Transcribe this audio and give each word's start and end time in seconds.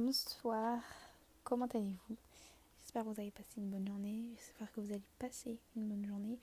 Bonsoir, 0.00 0.80
comment 1.42 1.66
allez-vous? 1.74 2.16
J'espère 2.78 3.02
que 3.02 3.08
vous 3.08 3.20
avez 3.20 3.32
passé 3.32 3.54
une 3.56 3.68
bonne 3.68 3.88
journée, 3.88 4.26
j'espère 4.36 4.72
que 4.72 4.80
vous 4.80 4.92
allez 4.92 5.02
passer 5.18 5.58
une 5.74 5.88
bonne 5.88 6.06
journée. 6.06 6.38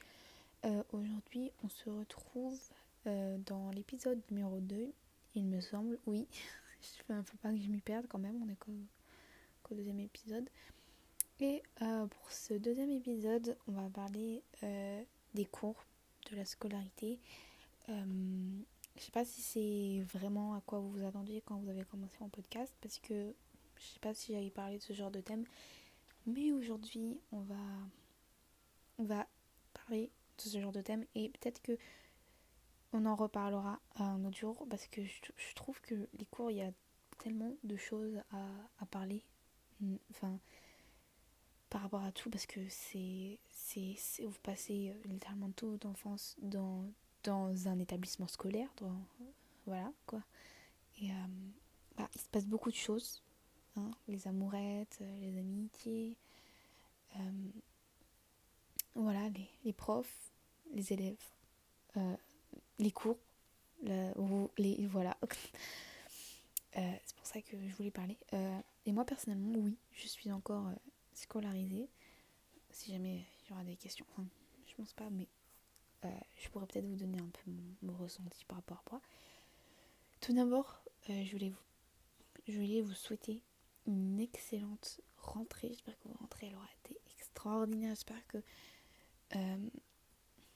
Euh, 0.65 0.83
aujourd'hui, 0.91 1.53
on 1.63 1.69
se 1.69 1.89
retrouve 1.89 2.59
euh, 3.07 3.37
dans 3.45 3.71
l'épisode 3.71 4.19
numéro 4.29 4.59
2, 4.59 4.91
il 5.35 5.45
me 5.45 5.61
semble, 5.61 5.97
oui. 6.05 6.27
Il 7.09 7.15
ne 7.15 7.21
faut 7.21 7.37
pas 7.37 7.51
que 7.51 7.57
je 7.57 7.69
m'y 7.69 7.79
perde 7.79 8.07
quand 8.09 8.19
même, 8.19 8.43
on 8.43 8.49
est 8.49 8.57
qu'au 8.57 9.73
deuxième 9.73 10.01
épisode. 10.01 10.49
Et 11.39 11.63
euh, 11.81 12.07
pour 12.07 12.31
ce 12.33 12.55
deuxième 12.55 12.91
épisode, 12.91 13.55
on 13.69 13.71
va 13.71 13.89
parler 13.89 14.43
des 15.33 15.45
cours, 15.45 15.81
de 16.29 16.35
la 16.35 16.43
scolarité. 16.43 17.19
Je 17.87 19.01
sais 19.01 19.11
pas 19.11 19.25
si 19.25 19.41
c'est 19.41 20.17
vraiment 20.17 20.55
à 20.55 20.61
quoi 20.61 20.79
vous 20.79 20.91
vous 20.91 21.05
attendiez 21.05 21.41
quand 21.45 21.55
vous 21.57 21.69
avez 21.69 21.83
commencé 21.85 22.15
mon 22.19 22.29
podcast 22.29 22.73
parce 22.81 22.99
que 22.99 23.33
je 23.77 23.85
sais 23.85 23.99
pas 23.99 24.13
si 24.13 24.33
j'avais 24.33 24.49
parlé 24.49 24.77
de 24.77 24.83
ce 24.83 24.93
genre 24.93 25.11
de 25.11 25.21
thème. 25.21 25.45
Mais 26.25 26.51
aujourd'hui, 26.51 27.19
on 27.31 27.41
va 27.41 27.55
on 28.97 29.03
va 29.03 29.27
parler 29.73 30.09
de 30.37 30.43
ce 30.43 30.59
genre 30.59 30.71
de 30.71 30.81
thème 30.81 31.05
et 31.15 31.29
peut-être 31.29 31.61
que 31.61 31.77
on 32.93 33.05
en 33.05 33.15
reparlera 33.15 33.79
un 33.97 34.23
autre 34.23 34.37
jour 34.37 34.65
parce 34.69 34.87
que 34.87 35.03
je, 35.03 35.53
trouve 35.53 35.81
que 35.81 36.07
les 36.17 36.25
cours, 36.25 36.49
il 36.49 36.57
y 36.57 36.61
a 36.61 36.71
tellement 37.17 37.53
de 37.63 37.75
choses 37.75 38.17
à, 38.31 38.47
à 38.79 38.85
parler. 38.85 39.21
Enfin, 40.11 40.39
par 41.69 41.81
rapport 41.81 42.03
à 42.03 42.11
tout 42.13 42.29
parce 42.29 42.45
que 42.45 42.61
c'est 42.69 43.37
c'est 43.49 43.97
vous 44.23 44.39
passez 44.41 44.93
littéralement 45.03 45.51
toute 45.51 45.81
d'enfance 45.81 46.37
dans 46.41 46.89
dans 47.23 47.67
un 47.67 47.79
établissement 47.79 48.27
scolaire, 48.27 48.69
voilà 49.65 49.91
quoi. 50.05 50.21
Et 51.01 51.11
euh, 51.11 51.15
bah, 51.97 52.09
il 52.15 52.21
se 52.21 52.29
passe 52.29 52.45
beaucoup 52.45 52.69
de 52.69 52.75
choses, 52.75 53.21
hein, 53.77 53.91
les 54.07 54.27
amourettes, 54.27 54.99
euh, 55.01 55.19
les 55.21 55.37
amitiés, 55.37 56.17
euh, 57.15 57.49
voilà, 58.95 59.29
les, 59.63 59.73
profs, 59.73 60.31
les 60.73 60.93
élèves, 60.93 61.17
les 62.79 62.91
cours, 62.91 63.19
les, 63.83 64.87
voilà. 64.87 65.17
c'est 66.73 67.15
pour 67.15 67.25
ça 67.25 67.41
que 67.41 67.57
je 67.67 67.75
voulais 67.75 67.91
parler. 67.91 68.17
et 68.85 68.91
moi 68.91 69.05
personnellement, 69.05 69.53
oui, 69.57 69.77
je 69.91 70.07
suis 70.07 70.31
encore 70.31 70.71
scolarisée. 71.13 71.89
Si 72.71 72.91
jamais 72.91 73.25
il 73.45 73.49
y 73.49 73.53
aura 73.53 73.63
des 73.63 73.75
questions, 73.75 74.05
enfin, 74.11 74.27
je 74.65 74.75
pense 74.75 74.93
pas, 74.93 75.09
mais 75.09 75.27
euh, 76.05 76.09
je 76.37 76.49
pourrais 76.49 76.65
peut-être 76.67 76.85
vous 76.85 76.95
donner 76.95 77.19
un 77.19 77.29
peu 77.29 77.51
mon, 77.81 77.93
ressenti 77.97 78.45
par 78.45 78.57
rapport 78.57 78.83
à 78.85 78.91
moi. 78.91 79.01
Tout 80.21 80.33
d'abord, 80.33 80.81
euh, 81.09 81.23
je 81.23 81.31
voulais 82.57 82.81
vous 82.81 82.93
souhaiter 82.93 83.41
une 83.87 84.19
excellente 84.19 85.01
rentrée. 85.17 85.69
J'espère 85.69 85.97
que 85.99 86.07
votre 86.07 86.19
rentrée 86.19 86.47
elle 86.47 86.55
aura 86.55 86.69
été 86.83 86.99
extraordinaire. 87.17 87.91
J'espère 87.91 88.27
que 88.27 88.37
euh, 89.35 89.69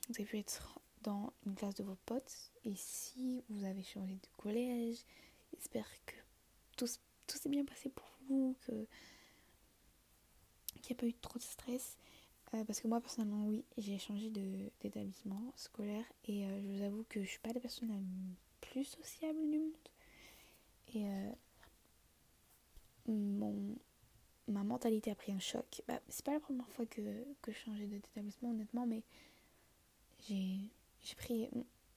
vous 0.08 0.16
avez 0.16 0.26
pu 0.26 0.38
être 0.38 0.80
dans 1.02 1.34
une 1.46 1.56
classe 1.56 1.76
de 1.76 1.84
vos 1.84 1.98
potes. 2.06 2.52
Et 2.66 2.76
si 2.76 3.44
vous 3.50 3.64
avez 3.66 3.84
changé 3.84 4.16
de 4.16 4.28
collège, 4.38 4.98
j'espère 5.54 5.88
que 6.06 6.16
tout, 6.78 6.88
tout 7.28 7.38
s'est 7.38 7.50
bien 7.50 7.66
passé 7.66 7.90
pour 7.90 8.10
vous, 8.28 8.56
que 8.66 8.88
qu'il 10.82 10.96
n'y 10.96 11.00
a 11.00 11.02
pas 11.02 11.08
eu 11.08 11.14
trop 11.14 11.38
de 11.38 11.44
stress. 11.44 11.98
Euh, 12.54 12.64
parce 12.64 12.80
que 12.80 12.88
moi 12.88 13.00
personnellement 13.00 13.46
oui 13.46 13.64
j'ai 13.78 14.00
changé 14.00 14.32
d'établissement 14.32 15.54
scolaire 15.56 16.04
et 16.26 16.48
euh, 16.48 16.62
je 16.64 16.68
vous 16.68 16.82
avoue 16.82 17.06
que 17.08 17.22
je 17.24 17.30
suis 17.30 17.40
pas 17.40 17.54
la 17.54 17.60
personne 17.60 17.90
la 17.90 18.00
plus 18.60 18.86
sociable 18.86 19.38
du 19.52 19.60
monde 19.60 19.90
et 20.96 21.06
mon 23.12 23.76
ma 24.48 24.64
mentalité 24.64 25.12
a 25.12 25.16
pris 25.16 25.32
un 25.32 25.40
choc 25.40 25.82
bah, 25.88 26.00
c'est 26.10 26.26
pas 26.26 26.34
la 26.34 26.40
première 26.40 26.68
fois 26.70 26.86
que, 26.86 27.02
que 27.42 27.52
je 27.52 27.58
changeais 27.58 27.86
d'établissement 27.86 28.50
honnêtement 28.50 28.86
mais 28.88 29.04
j'ai 30.28 30.58
j'ai 31.04 31.16
pris 31.16 31.50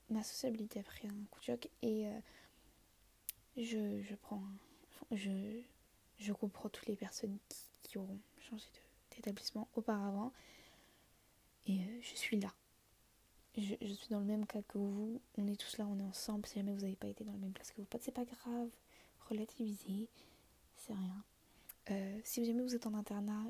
ma 0.09 0.23
sociabilité 0.23 0.79
a 0.79 0.83
pris 0.83 1.07
un 1.07 1.25
coup 1.31 1.39
de 1.39 1.45
choc 1.45 1.69
et 1.81 2.07
je, 3.57 4.01
je 4.01 4.15
prends 4.15 4.43
je 5.11 5.61
je 6.19 6.31
comprends 6.31 6.69
toutes 6.69 6.87
les 6.87 6.95
personnes 6.95 7.37
qui, 7.49 7.57
qui 7.81 7.97
auront 7.97 8.19
changé 8.37 8.65
de 8.73 8.83
établissement 9.19 9.67
auparavant. 9.75 10.31
Et 11.67 11.79
euh, 11.79 11.99
je 12.01 12.15
suis 12.15 12.39
là. 12.39 12.53
Je, 13.55 13.75
suis 13.85 14.09
dans 14.09 14.19
le 14.19 14.25
même 14.25 14.45
cas 14.45 14.61
que 14.63 14.77
vous. 14.77 15.21
On 15.37 15.47
est 15.47 15.59
tous 15.59 15.77
là, 15.77 15.85
on 15.87 15.99
est 15.99 16.03
ensemble. 16.03 16.45
Si 16.47 16.55
jamais 16.55 16.73
vous 16.73 16.81
n'avez 16.81 16.95
pas 16.95 17.07
été 17.07 17.23
dans 17.23 17.31
la 17.31 17.37
même 17.37 17.53
classe 17.53 17.71
que 17.71 17.77
vos 17.77 17.85
potes, 17.85 18.01
c'est 18.01 18.11
pas 18.11 18.25
grave. 18.25 18.69
Relativisez. 19.29 20.09
C'est 20.85 20.93
rien. 20.93 21.23
Euh, 21.91 22.19
si 22.25 22.45
jamais 22.45 22.61
vous 22.61 22.75
êtes 22.75 22.85
en 22.85 22.93
internat, 22.93 23.45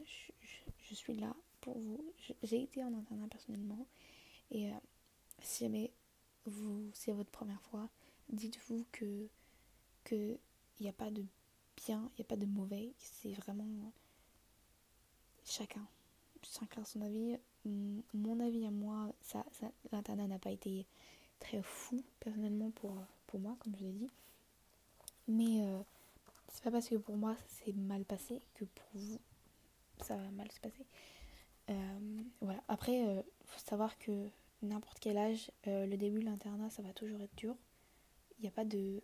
je, 0.84 0.94
suis 0.94 1.16
là 1.16 1.36
pour 1.62 1.80
vous. 1.80 2.14
J'ai 2.44 2.62
été 2.62 2.84
en 2.84 2.94
internat 2.94 3.28
personnellement. 3.28 3.88
Et 4.52 4.72
euh, 4.72 4.76
si 5.42 5.64
jamais 5.64 5.92
vous, 6.46 6.92
c'est 6.94 7.12
votre 7.12 7.32
première 7.32 7.62
fois, 7.64 7.90
dites-vous 8.30 8.86
que 8.92 9.28
qu'il 10.06 10.38
n'y 10.82 10.90
a 10.90 10.94
pas 10.94 11.10
de 11.10 11.26
bien, 11.78 12.08
il 12.14 12.20
n'y 12.20 12.26
a 12.26 12.28
pas 12.28 12.36
de 12.36 12.46
mauvais. 12.46 12.94
C'est 13.00 13.34
vraiment 13.34 13.92
chacun. 15.44 15.88
Chacun 16.44 16.86
son 16.86 17.02
avis. 17.02 17.38
Mon 17.66 18.40
avis 18.42 18.66
à 18.68 18.72
moi, 18.72 19.12
ça, 19.22 19.44
ça 19.54 19.72
l'internat 19.92 20.28
n'a 20.28 20.38
pas 20.38 20.52
été 20.52 20.86
très 21.40 21.64
fou 21.64 22.04
personnellement 22.20 22.70
pour, 22.72 22.96
pour 23.26 23.40
moi, 23.40 23.56
comme 23.60 23.76
je 23.76 23.86
l'ai 23.86 23.94
dit. 23.94 24.12
Mais 25.28 25.64
euh, 25.64 25.82
c'est 26.54 26.64
pas 26.64 26.72
parce 26.72 26.88
que 26.88 26.96
pour 26.96 27.18
moi 27.18 27.36
ça 27.36 27.66
s'est 27.66 27.74
mal 27.74 28.06
passé 28.06 28.42
que 28.54 28.64
pour 28.64 28.90
vous 28.94 29.20
ça 30.02 30.16
va 30.16 30.32
mal 30.32 30.52
se 30.52 30.60
passer. 30.60 30.86
Euh, 31.70 32.24
voilà. 32.42 32.62
Après, 32.68 33.00
il 33.00 33.08
euh, 33.08 33.22
faut 33.46 33.60
savoir 33.60 33.98
que 33.98 34.30
n'importe 34.62 35.00
quel 35.00 35.18
âge, 35.18 35.52
le 35.66 35.96
début 35.96 36.20
de 36.20 36.26
l'internat, 36.26 36.70
ça 36.70 36.82
va 36.82 36.94
toujours 36.94 37.22
être 37.22 37.36
dur. 37.36 37.56
Il 38.38 38.42
n'y 38.42 38.48
a 38.48 38.52
pas 38.52 38.66
de, 38.66 39.02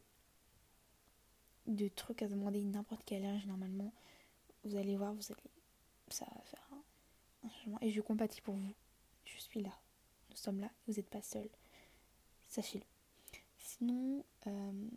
de 1.67 1.87
truc 1.87 2.21
à 2.21 2.27
demander 2.27 2.63
n'importe 2.63 3.03
quel 3.05 3.25
âge 3.25 3.45
normalement. 3.45 3.93
Vous 4.63 4.75
allez 4.75 4.97
voir, 4.97 5.13
vous 5.13 5.31
allez 5.31 5.51
ça 6.09 6.25
va 6.25 6.41
faire 6.41 6.67
un, 7.43 7.49
changement. 7.49 7.77
Et 7.81 7.91
je 7.91 8.01
compatis 8.01 8.41
pour 8.41 8.55
vous. 8.55 8.73
Je 9.25 9.37
suis 9.39 9.61
là. 9.61 9.71
Nous 10.29 10.37
sommes 10.37 10.59
là. 10.59 10.69
Vous 10.87 10.93
n'êtes 10.93 11.09
pas 11.09 11.21
seul. 11.21 11.47
Sachez-le. 12.47 12.85
Sinon, 13.57 14.25
euh, 14.47 14.89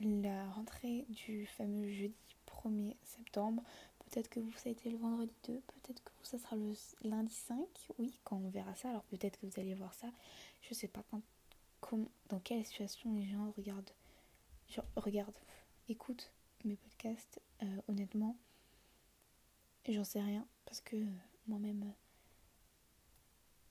la 0.00 0.48
rentrée 0.50 1.06
du 1.08 1.46
fameux 1.46 1.88
jeudi 1.88 2.14
1er 2.46 2.96
septembre, 3.02 3.62
peut-être 4.04 4.28
que 4.28 4.40
vous, 4.40 4.52
ça 4.52 4.68
a 4.68 4.72
été 4.72 4.90
le 4.90 4.98
vendredi 4.98 5.32
2, 5.48 5.54
peut-être 5.54 6.02
que 6.02 6.10
vous, 6.18 6.24
ça 6.24 6.38
sera 6.38 6.56
le 6.56 6.72
lundi 7.02 7.34
5. 7.34 7.58
Oui, 7.98 8.18
quand 8.24 8.36
on 8.36 8.50
verra 8.50 8.74
ça. 8.74 8.90
Alors 8.90 9.04
peut-être 9.04 9.38
que 9.38 9.46
vous 9.46 9.60
allez 9.60 9.74
voir 9.74 9.94
ça. 9.94 10.08
Je 10.62 10.74
sais 10.74 10.88
pas 10.88 11.02
quand, 11.80 12.08
dans 12.28 12.40
quelle 12.40 12.64
situation 12.64 13.12
les 13.14 13.26
gens 13.26 13.52
regardent, 13.56 13.90
genre, 14.68 14.86
regardent, 14.96 15.38
écoutent 15.88 16.32
mes 16.64 16.76
podcasts. 16.76 17.40
Euh, 17.62 17.66
honnêtement, 17.88 18.36
J'en 19.88 20.04
sais 20.04 20.20
rien 20.20 20.46
parce 20.64 20.80
que 20.80 20.96
moi-même, 21.48 21.92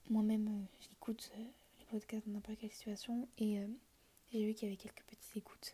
moi-même, 0.10 0.68
j'écoute 0.82 1.32
euh, 1.38 1.46
les 1.80 1.86
podcasts 1.86 2.28
dans 2.28 2.34
n'importe 2.34 2.60
quelle 2.60 2.72
situation 2.72 3.30
et 3.38 3.60
euh, 3.60 3.68
j'ai 4.34 4.46
vu 4.46 4.54
qu'il 4.54 4.68
y 4.68 4.72
avait 4.72 4.78
quelques 4.78 5.04
petites 5.04 5.38
écoutes 5.38 5.74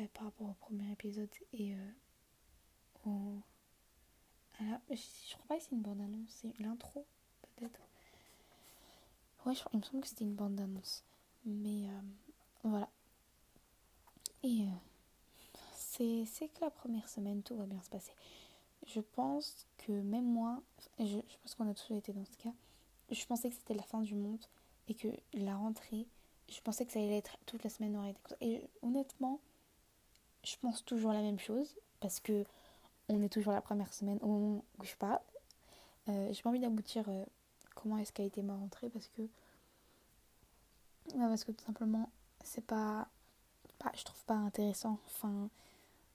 euh, 0.00 0.06
par 0.14 0.24
rapport 0.24 0.48
au 0.48 0.54
premier 0.54 0.90
épisode 0.92 1.28
et 1.52 1.74
au. 3.04 3.40
je, 4.90 5.34
crois 5.34 5.46
pas 5.48 5.56
que 5.58 5.62
c'est 5.62 5.72
une 5.72 5.82
bande-annonce, 5.82 6.28
c'est 6.28 6.58
l'intro 6.58 7.06
peut-être. 7.42 7.80
Ouais, 9.46 9.54
je, 9.54 9.62
il 9.72 9.78
me 9.78 9.82
semble 9.82 10.02
que 10.02 10.08
c'était 10.08 10.24
une 10.24 10.34
bande-annonce. 10.34 11.04
Mais 11.44 11.88
voilà. 12.62 12.88
Et 14.42 14.66
c'est 15.74 16.48
que 16.48 16.60
la 16.60 16.70
première 16.70 17.08
semaine, 17.08 17.42
tout 17.42 17.56
va 17.56 17.66
bien 17.66 17.82
se 17.82 17.90
passer 17.90 18.12
je 18.86 19.00
pense 19.00 19.66
que 19.78 19.92
même 19.92 20.24
moi, 20.24 20.62
je, 20.98 21.04
je 21.04 21.36
pense 21.42 21.54
qu'on 21.54 21.68
a 21.68 21.74
tous 21.74 21.94
été 21.94 22.12
dans 22.12 22.24
ce 22.24 22.36
cas, 22.36 22.52
je 23.10 23.24
pensais 23.26 23.50
que 23.50 23.56
c'était 23.56 23.74
la 23.74 23.82
fin 23.82 24.00
du 24.00 24.14
monde 24.14 24.44
et 24.88 24.94
que 24.94 25.08
la 25.34 25.56
rentrée, 25.56 26.06
je 26.48 26.60
pensais 26.60 26.84
que 26.84 26.92
ça 26.92 26.98
allait 26.98 27.18
être 27.18 27.36
toute 27.46 27.62
la 27.62 27.70
semaine 27.70 27.96
aurait. 27.96 28.14
Et 28.40 28.62
honnêtement, 28.82 29.40
je 30.44 30.56
pense 30.60 30.84
toujours 30.84 31.12
la 31.12 31.22
même 31.22 31.38
chose 31.38 31.76
parce 32.00 32.20
que 32.20 32.44
on 33.08 33.22
est 33.22 33.28
toujours 33.28 33.52
la 33.52 33.60
première 33.60 33.92
semaine 33.92 34.18
au 34.22 34.28
moment 34.28 34.64
où 34.78 34.84
je 34.84 34.94
parle. 34.96 35.20
Euh, 36.08 36.32
j'ai 36.32 36.42
pas 36.42 36.50
envie 36.50 36.60
d'aboutir 36.60 37.04
euh, 37.08 37.24
comment 37.74 37.98
est-ce 37.98 38.12
qu'a 38.12 38.22
été 38.24 38.42
ma 38.42 38.54
rentrée 38.54 38.88
parce 38.88 39.08
que 39.08 39.22
parce 41.18 41.44
que 41.44 41.52
tout 41.52 41.64
simplement 41.64 42.08
c'est 42.44 42.64
pas, 42.64 43.08
pas 43.78 43.92
je 43.94 44.04
trouve 44.04 44.24
pas 44.24 44.34
intéressant. 44.34 44.98
Enfin, 45.06 45.48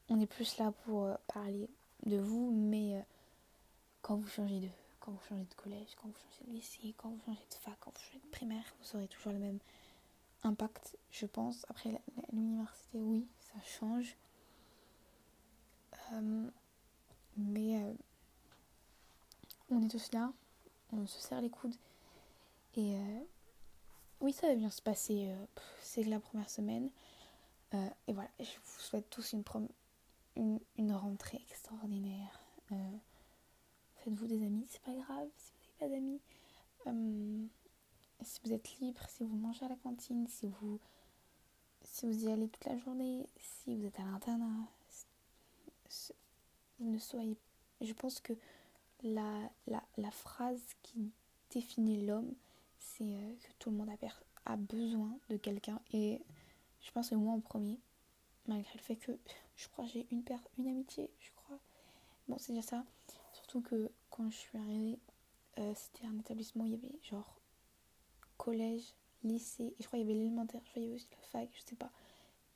on 0.10 0.20
est 0.20 0.28
plus 0.28 0.58
là 0.58 0.72
pour 0.86 1.06
euh, 1.06 1.16
parler 1.28 1.70
de 2.06 2.18
vous, 2.18 2.52
mais 2.52 2.96
euh, 2.96 3.02
quand 4.02 4.16
vous 4.16 4.28
changez 4.28 4.60
de 4.60 4.70
quand 5.00 5.12
vous 5.12 5.24
changez 5.30 5.46
de 5.46 5.54
collège, 5.54 5.96
quand 6.02 6.08
vous 6.08 6.18
changez 6.18 6.50
de 6.50 6.56
lycée, 6.56 6.96
quand 6.98 7.10
vous 7.10 7.22
changez 7.26 7.46
de 7.50 7.56
fac, 7.56 7.76
quand 7.80 7.92
vous 7.96 8.04
changez 8.04 8.20
de 8.20 8.32
primaire, 8.32 8.64
vous 8.80 8.98
aurez 8.98 9.08
toujours 9.08 9.34
le 9.34 9.40
même 9.40 9.60
impact, 10.44 10.98
je 11.12 11.28
pense. 11.28 11.64
Après 11.70 12.02
l'université, 12.32 13.00
oui, 13.00 13.28
change. 13.64 14.16
mais 17.38 17.82
on 19.70 19.82
est 19.82 19.90
tous 19.90 20.12
là, 20.14 20.32
on 20.92 21.06
se 21.08 21.20
serre 21.20 21.42
les 21.42 21.50
coudes. 21.50 21.76
Et 22.78 22.98
oui, 24.22 24.34
ça 24.34 24.48
va 24.48 24.56
bien 24.56 24.70
se 24.70 24.82
passer. 24.82 25.34
c'est 25.82 26.04
la 26.04 26.20
première 26.20 26.50
semaine. 26.50 26.90
et 27.74 28.14
voilà, 28.14 28.30
je 28.40 28.44
vous 28.46 28.80
souhaite 28.80 29.10
tous 29.10 29.34
une, 29.34 29.44
une, 30.36 30.60
une 30.78 30.94
rentrée 30.94 31.42
extraordinaire. 31.50 32.42
Faites-vous 34.06 34.28
des 34.28 34.46
amis, 34.46 34.68
c'est 34.70 34.84
pas 34.84 34.94
grave 34.94 35.28
si 35.36 35.52
vous 35.52 35.58
n'avez 35.58 35.80
pas 35.80 35.96
d'amis. 35.96 36.22
Euh, 36.86 37.46
si 38.22 38.40
vous 38.44 38.54
êtes 38.54 38.78
libre, 38.78 39.02
si 39.10 39.24
vous 39.24 39.36
mangez 39.36 39.66
à 39.66 39.70
la 39.70 39.76
cantine, 39.78 40.28
si 40.28 40.48
vous, 40.48 40.80
si 41.96 42.06
vous 42.08 42.26
y 42.26 42.30
allez 42.30 42.50
toute 42.50 42.66
la 42.66 42.78
journée, 42.78 43.26
si 43.40 43.74
vous 43.74 43.86
êtes 43.86 43.98
à 44.02 44.04
l'internat, 44.04 44.68
ne 46.82 47.00
soyez. 47.00 47.38
Je 47.80 47.94
pense 47.94 48.20
que 48.20 48.34
la, 49.02 49.50
la, 49.68 49.82
la 49.96 50.12
phrase 50.12 50.62
qui 50.84 51.14
définit 51.52 52.06
l'homme, 52.06 52.34
c'est 52.80 53.06
euh, 53.06 53.34
que 53.42 53.48
tout 53.60 53.70
le 53.70 53.78
monde 53.78 53.90
a, 53.90 54.52
a 54.52 54.58
besoin 54.58 55.18
de 55.30 55.38
quelqu'un. 55.38 55.80
Et 55.94 56.22
je 56.82 56.92
pense 56.92 57.12
que 57.12 57.16
moi 57.16 57.34
en 57.34 57.40
premier, 57.40 57.80
malgré 58.48 58.74
le 58.74 58.84
fait 58.84 58.98
que 58.98 59.14
je 59.56 59.70
crois 59.70 59.86
j'ai 59.86 60.06
une, 60.12 60.26
une 60.58 60.68
amitié, 60.68 61.10
je 61.22 61.30
crois. 61.38 61.60
Bon, 62.28 62.36
c'est 62.38 62.52
déjà 62.52 62.68
ça. 62.68 62.84
Surtout 63.32 63.62
que 63.62 63.90
quand 64.10 64.30
je 64.30 64.36
suis 64.36 64.58
arrivée, 64.58 65.00
euh, 65.60 65.74
c'était 65.76 66.08
un 66.08 66.20
établissement 66.20 66.66
où 66.66 66.68
il 66.68 66.74
y 66.74 66.76
avait 66.76 67.00
genre 67.04 67.40
collège, 68.38 68.84
lycée, 69.26 69.64
et 69.64 69.76
je 69.80 69.88
crois 69.88 70.00
qu'il 70.00 70.08
y 70.08 70.12
avait 70.12 70.20
l'élémentaire, 70.20 70.62
je 70.66 70.72
crois 70.72 70.84
y 70.84 70.86
avait 70.86 70.96
aussi 70.96 71.08
la 71.12 71.28
fac, 71.28 71.50
je 71.54 71.62
sais 71.62 71.76
pas, 71.76 71.92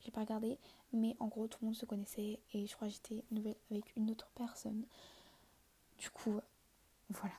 j'ai 0.01 0.11
pas 0.11 0.21
regardé, 0.21 0.57
mais 0.93 1.15
en 1.19 1.27
gros 1.27 1.47
tout 1.47 1.59
le 1.61 1.67
monde 1.67 1.75
se 1.75 1.85
connaissait 1.85 2.39
et 2.53 2.65
je 2.65 2.75
crois 2.75 2.87
que 2.87 2.93
j'étais 2.93 3.23
nouvelle 3.31 3.55
avec 3.71 3.95
une 3.95 4.09
autre 4.11 4.29
personne. 4.35 4.85
Du 5.97 6.09
coup, 6.09 6.39
voilà. 7.09 7.35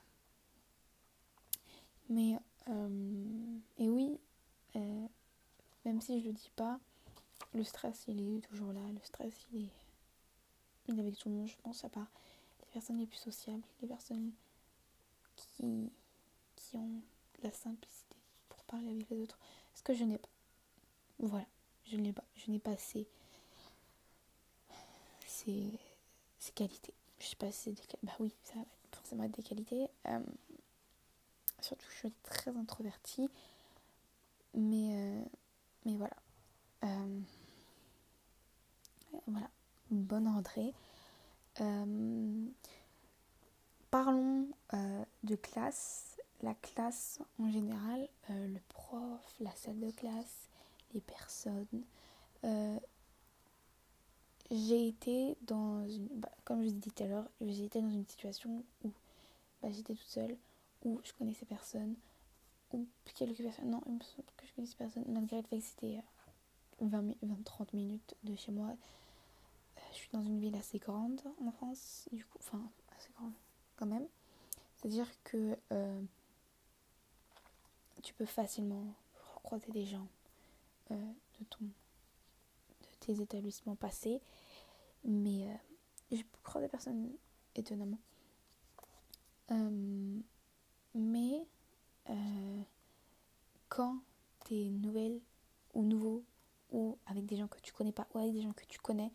Mais, 2.09 2.39
euh, 2.69 3.59
et 3.79 3.89
oui, 3.89 4.19
euh, 4.77 5.07
même 5.85 6.01
si 6.01 6.21
je 6.21 6.27
le 6.27 6.35
dis 6.35 6.51
pas, 6.57 6.79
le 7.55 7.65
stress 7.65 8.05
il 8.09 8.21
est 8.21 8.41
toujours 8.43 8.73
là, 8.73 8.81
le 8.93 9.01
stress 9.03 9.35
il 9.53 9.65
est, 9.65 9.71
il 10.89 10.99
est 10.99 11.03
avec 11.03 11.17
tout 11.17 11.29
le 11.29 11.37
monde, 11.37 11.49
je 11.49 11.57
pense, 11.63 11.85
à 11.85 11.89
part 11.89 12.11
les 12.61 12.67
personnes 12.73 12.99
les 12.99 13.07
plus 13.07 13.19
sociables, 13.19 13.63
les 13.81 13.89
personnes 13.89 14.33
qui, 15.37 15.91
qui 16.57 16.77
ont 16.77 17.01
la 17.43 17.53
simplicité 17.53 18.10
parler 18.71 18.91
avec 18.91 19.11
les 19.11 19.19
autres. 19.19 19.39
Ce 19.75 19.83
que 19.83 19.95
je 19.95 20.05
n'ai 20.05 20.19
pas. 20.19 20.29
Voilà, 21.19 21.47
je 21.85 21.97
n'ai 21.97 22.13
pas. 22.13 22.25
Je 22.37 22.51
n'ai 22.51 22.59
pas 22.59 22.73
assez 22.73 23.07
ces, 26.39 26.53
qualités. 26.55 26.95
Je 27.19 27.27
sais 27.27 27.37
pas 27.37 27.51
si 27.51 27.59
c'est 27.59 27.71
des 27.71 27.77
qualités. 27.77 27.99
Bah 28.03 28.13
oui, 28.21 28.35
ça 28.45 28.55
va 28.55 28.65
forcément 28.93 29.25
être 29.25 29.33
des 29.33 29.43
qualités. 29.43 29.89
Euh, 30.09 30.21
surtout 31.61 31.87
je 31.91 31.97
suis 31.97 32.13
très 32.23 32.57
introvertie. 32.57 33.29
Mais, 34.55 34.91
euh, 34.93 35.23
mais 35.85 35.95
voilà. 35.95 36.17
Euh, 36.85 37.21
voilà. 39.27 39.51
Bonne 39.91 40.29
rentrée. 40.29 40.73
Parlons 43.91 44.49
de 45.25 45.37
classe. 45.37 46.20
La 46.43 46.55
classe 46.55 47.21
en 47.39 47.51
général, 47.51 48.09
euh, 48.31 48.49
le 48.49 48.61
prof, 48.69 49.35
la 49.41 49.55
salle 49.57 49.79
de 49.79 49.91
classe, 49.91 50.49
les 50.95 51.01
personnes. 51.01 51.85
Euh, 52.45 52.79
j'ai 54.51 54.89
été 54.89 55.37
dans 55.43 55.87
une. 55.87 56.09
Bah, 56.09 56.31
comme 56.45 56.63
je 56.63 56.69
vous 56.69 56.75
dit 56.75 56.91
tout 56.91 57.03
à 57.03 57.07
l'heure, 57.07 57.29
j'ai 57.41 57.65
été 57.65 57.81
dans 57.81 57.91
une 57.91 58.07
situation 58.07 58.65
où 58.85 58.91
bah, 59.63 59.71
j'étais 59.71 59.95
toute 59.95 60.09
seule, 60.09 60.37
où 60.85 61.01
je 61.05 61.13
connaissais 61.13 61.47
personne, 61.47 61.95
ou 62.73 62.87
quelques. 63.15 63.41
Non, 63.63 63.83
il 63.87 63.95
me 63.95 64.01
semble 64.01 64.29
que 64.37 64.47
je 64.47 64.55
connaissais 64.55 64.77
personne, 64.77 65.05
malgré 65.09 65.37
le 65.37 65.43
fait 65.43 65.59
que 65.59 65.65
c'était 65.65 66.03
20-30 66.83 67.75
minutes 67.75 68.15
de 68.25 68.35
chez 68.35 68.51
moi. 68.51 68.75
je 69.93 69.97
suis 69.97 70.11
dans 70.13 70.23
une 70.23 70.41
ville 70.41 70.57
assez 70.57 70.79
grande 70.79 71.21
en 71.45 71.51
France, 71.53 72.09
du 72.13 72.25
coup, 72.25 72.39
enfin, 72.41 72.63
assez 72.97 73.11
grande 73.13 73.33
même. 73.87 74.07
C'est-à-dire 74.77 75.09
que 75.25 75.57
euh, 75.73 76.03
tu 78.01 78.15
peux 78.15 78.27
facilement 78.27 78.95
croiser 79.43 79.71
des 79.73 79.85
gens 79.85 80.07
euh, 80.91 81.13
de, 81.39 81.45
ton, 81.45 81.65
de 81.65 82.99
tes 83.01 83.21
établissements 83.21 83.77
passés, 83.77 84.21
mais 85.05 85.49
euh, 85.49 86.17
je 86.17 86.23
crois 86.43 86.61
des 86.61 86.69
personnes 86.69 87.11
étonnamment. 87.55 87.99
mais 90.95 91.47
quand 93.69 93.99
tu 94.47 94.55
es 94.55 94.71
nouvelle 94.71 95.21
ou 95.75 95.83
nouveau 95.83 96.25
ou 96.73 96.99
avec 97.07 97.25
des 97.27 97.37
gens 97.37 97.49
que 97.49 97.61
tu 97.61 97.73
connais 97.73 97.93
pas 97.93 98.07
ou 98.15 98.19
avec 98.19 98.33
des 98.33 98.43
gens 98.43 98.53
que 98.53 98.65
tu 98.65 98.79
connais, 98.79 99.11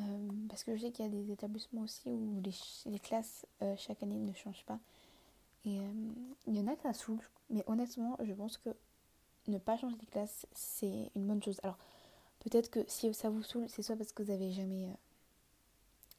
euh, 0.00 0.28
parce 0.48 0.62
que 0.64 0.76
je 0.76 0.82
sais 0.82 0.92
qu'il 0.92 1.04
y 1.04 1.08
a 1.08 1.10
des 1.10 1.30
établissements 1.32 1.82
aussi 1.82 2.10
où 2.10 2.40
les, 2.86 2.98
classes 2.98 3.46
euh, 3.62 3.74
chaque 3.76 4.02
année 4.02 4.18
ne 4.18 4.32
changent 4.32 4.64
pas. 4.64 4.78
Et 5.64 5.78
euh, 5.78 6.12
il 6.46 6.56
y 6.56 6.60
en 6.60 6.66
a 6.66 6.76
qui 6.76 6.82
ça 6.82 6.92
saoule. 6.92 7.20
Mais 7.50 7.64
honnêtement, 7.66 8.16
je 8.22 8.32
pense 8.32 8.58
que 8.58 8.70
ne 9.46 9.58
pas 9.58 9.76
changer 9.76 9.96
de 9.96 10.04
classe, 10.06 10.46
c'est 10.52 11.10
une 11.14 11.26
bonne 11.26 11.42
chose. 11.42 11.58
Alors, 11.62 11.78
peut-être 12.40 12.70
que 12.70 12.80
si 12.86 13.12
ça 13.14 13.30
vous 13.30 13.42
saoule, 13.42 13.68
c'est 13.68 13.82
soit 13.82 13.96
parce 13.96 14.12
que 14.12 14.22
vous 14.22 14.32
n'avez 14.32 14.52
jamais 14.52 14.88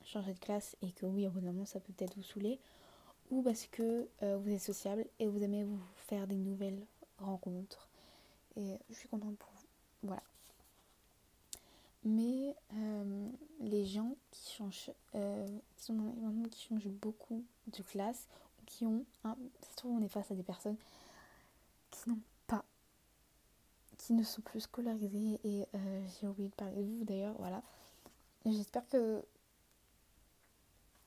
changé 0.04 0.34
de 0.34 0.40
classe 0.40 0.76
et 0.82 0.92
que 0.92 1.06
oui, 1.06 1.28
au 1.28 1.30
bout 1.30 1.40
d'un 1.40 1.52
moment, 1.52 1.66
ça 1.66 1.80
peut 1.80 1.94
peut-être 1.94 2.16
vous 2.16 2.24
saouler. 2.24 2.60
Ou 3.30 3.44
parce 3.44 3.68
que 3.68 4.10
vous 4.22 4.50
êtes 4.50 4.62
sociable 4.62 5.06
et 5.20 5.28
vous 5.28 5.44
aimez 5.44 5.64
vous 5.64 5.80
faire 5.96 6.26
des 6.26 6.38
nouvelles 6.38 6.84
rencontres. 7.20 7.88
Et 8.56 8.80
je 8.90 8.96
suis 8.96 9.08
contente 9.08 9.38
pour 9.38 9.52
vous. 9.52 9.68
Voilà. 10.02 10.24
Mais 12.04 12.56
euh, 12.74 13.30
les 13.60 13.86
gens 13.86 14.16
qui 14.32 14.56
changent, 14.56 14.92
euh, 15.16 15.46
qui, 15.76 15.84
sont 15.84 16.14
qui 16.50 16.62
changent 16.68 16.88
beaucoup 16.88 17.44
de 17.68 17.82
classe, 17.84 18.28
qui 18.70 18.86
ont, 18.86 19.06
hein, 19.26 19.36
souvent 19.78 19.96
on 19.96 20.04
est 20.04 20.08
face 20.08 20.32
à 20.32 20.36
des 20.36 20.44
personnes 20.44 20.78
qui 21.92 22.10
n'ont 22.10 22.20
pas, 22.48 22.64
qui 23.98 24.14
ne 24.14 24.24
sont 24.24 24.42
plus 24.42 24.62
scolarisées 24.62 25.40
et 25.44 25.66
euh, 25.76 26.08
j'ai 26.22 26.28
oublié 26.28 26.50
de 26.50 26.56
parler 26.56 26.84
de 26.84 26.98
vous 26.98 27.04
d'ailleurs, 27.04 27.36
voilà. 27.40 27.62
J'espère 28.46 28.88
que 28.88 29.22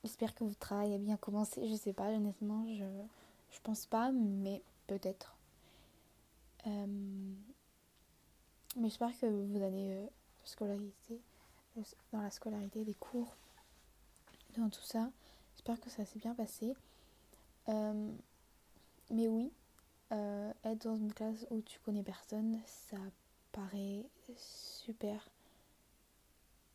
j'espère 0.03 0.35
que 0.35 0.43
votre 0.43 0.59
travail 0.59 0.93
a 0.93 0.99
bien 0.99 1.17
commencé, 1.17 1.67
je 1.67 1.75
sais 1.75 1.93
pas, 1.93 2.09
honnêtement, 2.09 2.67
je, 2.67 2.85
je 3.51 3.59
pense 3.63 3.87
pas, 3.87 4.11
mais 4.11 4.61
peut-être. 4.85 5.35
mais 6.65 7.35
j'espère 8.89 9.17
que 9.19 9.25
vous 9.25 9.63
allez 9.63 10.07
scolarité, 10.43 11.19
dans 12.11 12.21
la 12.21 12.29
scolarité, 12.29 12.83
des 12.83 12.93
cours, 12.93 13.35
dans 14.57 14.69
tout 14.69 14.83
ça. 14.83 15.09
J'espère 15.55 15.79
que 15.79 15.89
ça 15.89 16.05
s'est 16.05 16.19
bien 16.19 16.35
passé. 16.35 16.75
Euh, 17.69 18.11
mais 19.09 19.27
oui, 19.27 19.51
euh, 20.11 20.51
être 20.63 20.83
dans 20.83 20.95
une 20.95 21.13
classe 21.13 21.45
où 21.49 21.61
tu 21.61 21.79
connais 21.79 22.03
personne, 22.03 22.59
ça 22.65 22.97
paraît 23.51 24.05
super. 24.35 25.29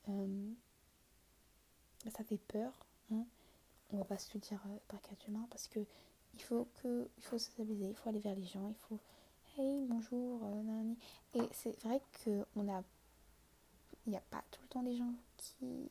Euh, 0.09 0.53
ça 2.11 2.25
fait 2.25 2.39
peur. 2.39 2.73
Hein. 3.13 3.25
On 3.91 3.99
va 3.99 4.05
pas 4.05 4.19
se 4.19 4.33
le 4.35 4.41
dire 4.41 4.63
par 4.89 5.01
quatre 5.03 5.29
humain 5.29 5.47
parce 5.51 5.69
que 5.69 5.81
il 6.35 6.43
faut 6.43 6.69
que 6.83 7.09
il 7.17 7.25
faut 7.25 7.39
s'amuser, 7.39 7.89
il 7.89 7.95
faut 7.95 8.09
aller 8.09 8.21
vers 8.21 8.35
les 8.35 8.45
gens, 8.45 8.69
il 8.69 8.75
faut 8.75 9.01
hey 9.57 9.85
bonjour, 9.87 10.41
et 11.35 11.41
c'est 11.53 11.77
vrai 11.83 12.01
qu'on 12.23 12.73
a 12.73 12.83
il 14.09 14.13
n'y 14.13 14.17
a 14.17 14.23
pas 14.31 14.43
tout 14.51 14.63
le 14.63 14.69
temps 14.69 14.83
des 14.83 14.97
gens 14.97 15.13
qui, 15.37 15.87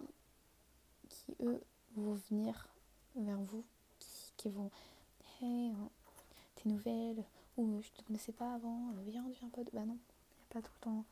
qui 1.07 1.35
eux, 1.41 1.61
vont 1.95 2.15
venir 2.29 2.67
vers 3.15 3.37
vous, 3.37 3.63
qui, 4.37 4.49
vont 4.49 4.71
Hey, 5.41 5.71
euh, 5.71 5.73
tes 6.55 6.69
nouvelles, 6.69 7.23
ou 7.57 7.81
je 7.81 7.89
te 7.89 8.01
connaissais 8.03 8.31
pas 8.31 8.55
avant, 8.55 8.89
euh, 8.89 9.03
viens, 9.05 9.25
viens 9.39 9.49
pas. 9.49 9.63
De... 9.63 9.69
Bah 9.71 9.85
non, 9.85 9.97
il 9.97 10.37
n'y 10.37 10.43
a 10.49 10.53
pas 10.53 10.61
tout 10.61 10.71
le 10.75 10.81
temps. 10.81 11.05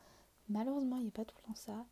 Malheureusement, 0.48 0.96
il 0.96 1.02
n'y 1.02 1.08
a 1.08 1.12
pas 1.12 1.24
tout 1.24 1.34
le 1.42 1.46
temps 1.46 1.54
ça. 1.54 1.84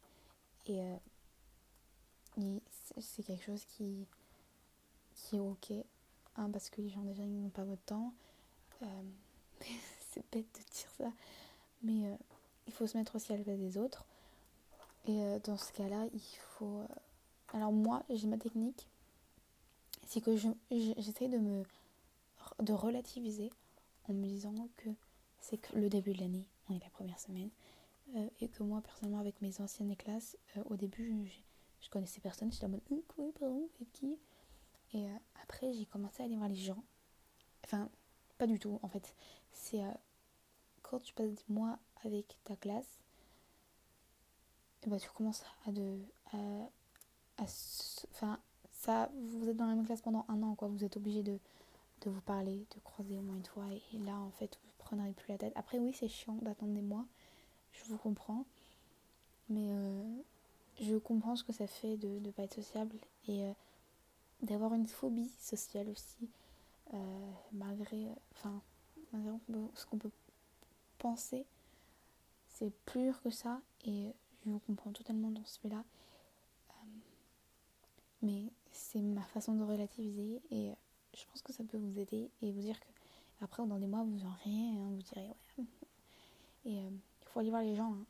Et, 0.66 0.80
euh, 0.80 2.58
c'est 2.98 3.22
quelque 3.22 3.44
chose 3.44 3.64
qui, 3.66 4.06
qui 5.14 5.36
est 5.36 5.40
ok, 5.40 5.72
hein, 6.36 6.50
parce 6.50 6.70
que 6.70 6.80
les 6.80 6.88
gens 6.88 7.02
déjà 7.02 7.22
ils 7.22 7.40
n'ont 7.40 7.50
pas 7.50 7.64
votre 7.64 7.82
temps. 7.82 8.12
c'est 10.10 10.24
bête 10.32 10.46
de 10.52 10.74
dire 10.74 10.90
ça, 10.98 11.12
mais 11.82 12.18
il 12.66 12.72
faut 12.72 12.86
se 12.86 12.96
mettre 12.96 13.16
aussi 13.16 13.32
à 13.32 13.36
la 13.36 13.44
place 13.44 13.58
des 13.58 13.78
autres. 13.78 14.04
Et 15.06 15.22
euh, 15.22 15.38
dans 15.44 15.56
ce 15.56 15.72
cas-là, 15.72 16.06
il 16.12 16.38
faut... 16.56 16.78
Euh, 16.78 16.86
alors 17.52 17.72
moi, 17.72 18.02
j'ai 18.10 18.26
ma 18.26 18.38
technique, 18.38 18.88
c'est 20.06 20.20
que 20.20 20.36
j'essaie 20.36 21.28
de 21.28 21.38
me 21.38 21.62
de 22.60 22.72
relativiser 22.72 23.50
en 24.08 24.12
me 24.12 24.26
disant 24.26 24.68
que 24.76 24.90
c'est 25.40 25.56
que 25.56 25.76
le 25.76 25.88
début 25.88 26.12
de 26.12 26.20
l'année, 26.20 26.46
on 26.68 26.76
est 26.76 26.82
la 26.82 26.90
première 26.90 27.18
semaine, 27.18 27.50
euh, 28.16 28.28
et 28.40 28.48
que 28.48 28.62
moi 28.62 28.80
personnellement 28.82 29.20
avec 29.20 29.40
mes 29.40 29.60
anciennes 29.60 29.96
classes, 29.96 30.36
au 30.66 30.76
début 30.76 31.26
je 31.84 31.90
connaissais 31.90 32.20
personne, 32.20 32.50
j'étais 32.50 32.64
en 32.64 32.70
mode, 32.70 32.80
hum, 32.90 33.02
quoi, 33.08 33.26
pardon, 33.38 33.68
êtes 33.80 33.92
qui? 33.92 34.18
Et 34.94 35.06
euh, 35.06 35.16
après, 35.42 35.72
j'ai 35.74 35.84
commencé 35.84 36.22
à 36.22 36.24
aller 36.24 36.36
voir 36.36 36.48
les 36.48 36.54
gens. 36.54 36.82
Enfin, 37.64 37.90
pas 38.38 38.46
du 38.46 38.58
tout, 38.58 38.78
en 38.82 38.88
fait. 38.88 39.14
C'est 39.52 39.82
euh, 39.82 39.90
quand 40.82 41.00
tu 41.00 41.12
passes 41.12 41.34
des 41.34 41.44
mois 41.48 41.78
avec 42.04 42.38
ta 42.44 42.56
classe, 42.56 43.00
et 44.82 44.88
bah, 44.88 44.98
tu 44.98 45.10
commences 45.10 45.44
à 45.66 45.72
de. 45.72 46.00
À, 46.32 47.46
enfin, 48.12 48.40
ça, 48.84 49.10
vous 49.14 49.48
êtes 49.48 49.56
dans 49.56 49.66
la 49.66 49.74
même 49.74 49.86
classe 49.86 50.02
pendant 50.02 50.26
un 50.28 50.42
an, 50.42 50.54
quoi. 50.54 50.68
Vous 50.68 50.84
êtes 50.84 50.96
obligé 50.98 51.22
de, 51.22 51.38
de 52.02 52.10
vous 52.10 52.20
parler, 52.20 52.66
de 52.74 52.80
croiser 52.80 53.16
au 53.16 53.22
moins 53.22 53.36
une 53.36 53.44
fois. 53.46 53.64
Et 53.92 53.98
là, 53.98 54.18
en 54.18 54.30
fait, 54.30 54.58
vous 54.62 54.68
ne 54.68 54.84
prendrez 54.84 55.12
plus 55.12 55.32
la 55.32 55.38
tête. 55.38 55.52
Après, 55.56 55.78
oui, 55.78 55.94
c'est 55.94 56.08
chiant 56.08 56.36
d'attendre 56.42 56.74
des 56.74 56.82
mois. 56.82 57.06
Je 57.72 57.84
vous 57.84 57.96
comprends. 57.96 58.44
Mais 59.48 59.68
euh, 59.70 60.02
je 60.80 60.96
comprends 60.96 61.34
ce 61.34 61.44
que 61.44 61.52
ça 61.52 61.66
fait 61.66 61.96
de 61.96 62.08
ne 62.08 62.30
pas 62.30 62.42
être 62.42 62.54
sociable 62.54 62.96
et 63.26 63.44
euh, 63.44 63.52
d'avoir 64.42 64.74
une 64.74 64.86
phobie 64.86 65.30
sociale 65.38 65.88
aussi, 65.88 66.28
euh, 66.92 67.30
malgré, 67.52 68.08
enfin, 68.32 68.60
malgré 69.12 69.32
ce 69.74 69.86
qu'on 69.86 69.98
peut 69.98 70.10
penser. 70.98 71.46
C'est 72.48 72.70
plus 72.84 73.04
dur 73.04 73.22
que 73.22 73.30
ça 73.30 73.60
et 73.84 74.12
je 74.44 74.50
vous 74.50 74.60
comprends 74.60 74.92
totalement 74.92 75.30
dans 75.30 75.44
ce 75.44 75.58
fait-là. 75.60 75.84
mais 78.22 78.50
c'est 78.74 79.00
ma 79.00 79.22
façon 79.22 79.54
de 79.54 79.64
relativiser 79.64 80.42
et 80.50 80.72
je 81.16 81.24
pense 81.26 81.40
que 81.42 81.52
ça 81.52 81.64
peut 81.64 81.78
vous 81.78 81.98
aider 81.98 82.30
et 82.42 82.52
vous 82.52 82.60
dire 82.60 82.78
que 82.78 82.86
après 83.40 83.66
dans 83.66 83.78
des 83.78 83.86
mois 83.86 84.02
vous 84.04 84.26
en 84.26 84.34
rien, 84.44 84.76
hein, 84.76 84.90
vous 84.90 85.02
direz 85.02 85.28
ouais. 85.28 85.64
Et 86.66 86.76
il 86.76 87.26
faut 87.26 87.40
aller 87.40 87.50
voir 87.50 87.62
les 87.62 87.76
gens. 87.76 87.92
Hein 87.92 88.06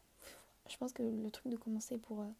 je 0.69 0.77
pense 0.77 0.93
que 0.93 1.03
le 1.03 1.31
truc 1.31 1.53
de 1.53 1.57
commencer 1.57 1.99
pour, 1.99 2.23
euh, 2.23 2.31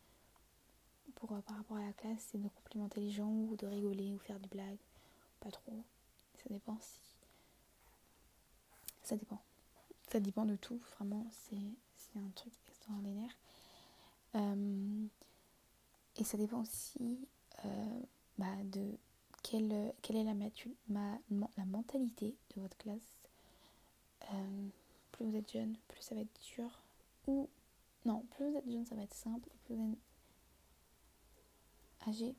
pour 1.17 1.33
euh, 1.33 1.41
par 1.43 1.57
rapport 1.57 1.77
à 1.77 1.85
la 1.85 1.93
classe, 1.93 2.29
c'est 2.31 2.39
de 2.39 2.49
complimenter 2.49 3.01
les 3.01 3.11
gens 3.11 3.31
ou 3.31 3.57
de 3.57 3.67
rigoler 3.67 4.15
ou 4.15 4.19
faire 4.19 4.39
des 4.39 4.49
blagues. 4.49 4.79
Pas 5.41 5.51
trop. 5.51 5.85
Ça 6.37 6.49
dépend 6.51 6.79
si. 6.81 7.01
Ça 9.03 9.17
dépend. 9.17 9.41
Ça 10.11 10.21
dépend 10.21 10.45
de 10.45 10.57
tout, 10.57 10.81
vraiment. 10.97 11.27
C'est 11.31 12.19
un 12.19 12.31
truc 12.35 12.53
extraordinaire. 12.69 13.37
Euh, 14.37 15.07
et 16.17 16.25
ça 16.25 16.39
dépend 16.39 16.63
aussi 16.63 17.19
bah, 18.39 18.57
de 18.65 18.97
quelle, 19.43 19.93
quelle 20.03 20.17
est 20.17 20.25
la, 20.25 20.35
ma, 20.89 21.19
la 21.57 21.65
mentalité 21.67 22.35
de 22.55 22.63
votre 22.63 22.77
classe. 22.77 23.19
plus 25.13 25.25
vous 25.27 25.37
êtes 25.37 25.53
jeune, 25.53 25.77
plus 25.89 26.03
ça 26.03 26.15
va 26.15 26.23
être 26.23 26.41
dur. 26.55 26.71
Ou 27.27 27.49
non, 28.05 28.25
plus 28.31 28.51
vous 28.51 28.57
êtes 28.57 28.71
jeune, 28.71 28.87
ça 28.87 28.95
va 28.95 29.03
être 29.03 29.15
simple. 29.15 29.49
Plus 29.65 29.75
vous 29.75 29.93
êtes 29.93 29.99
âgé, 32.09 32.35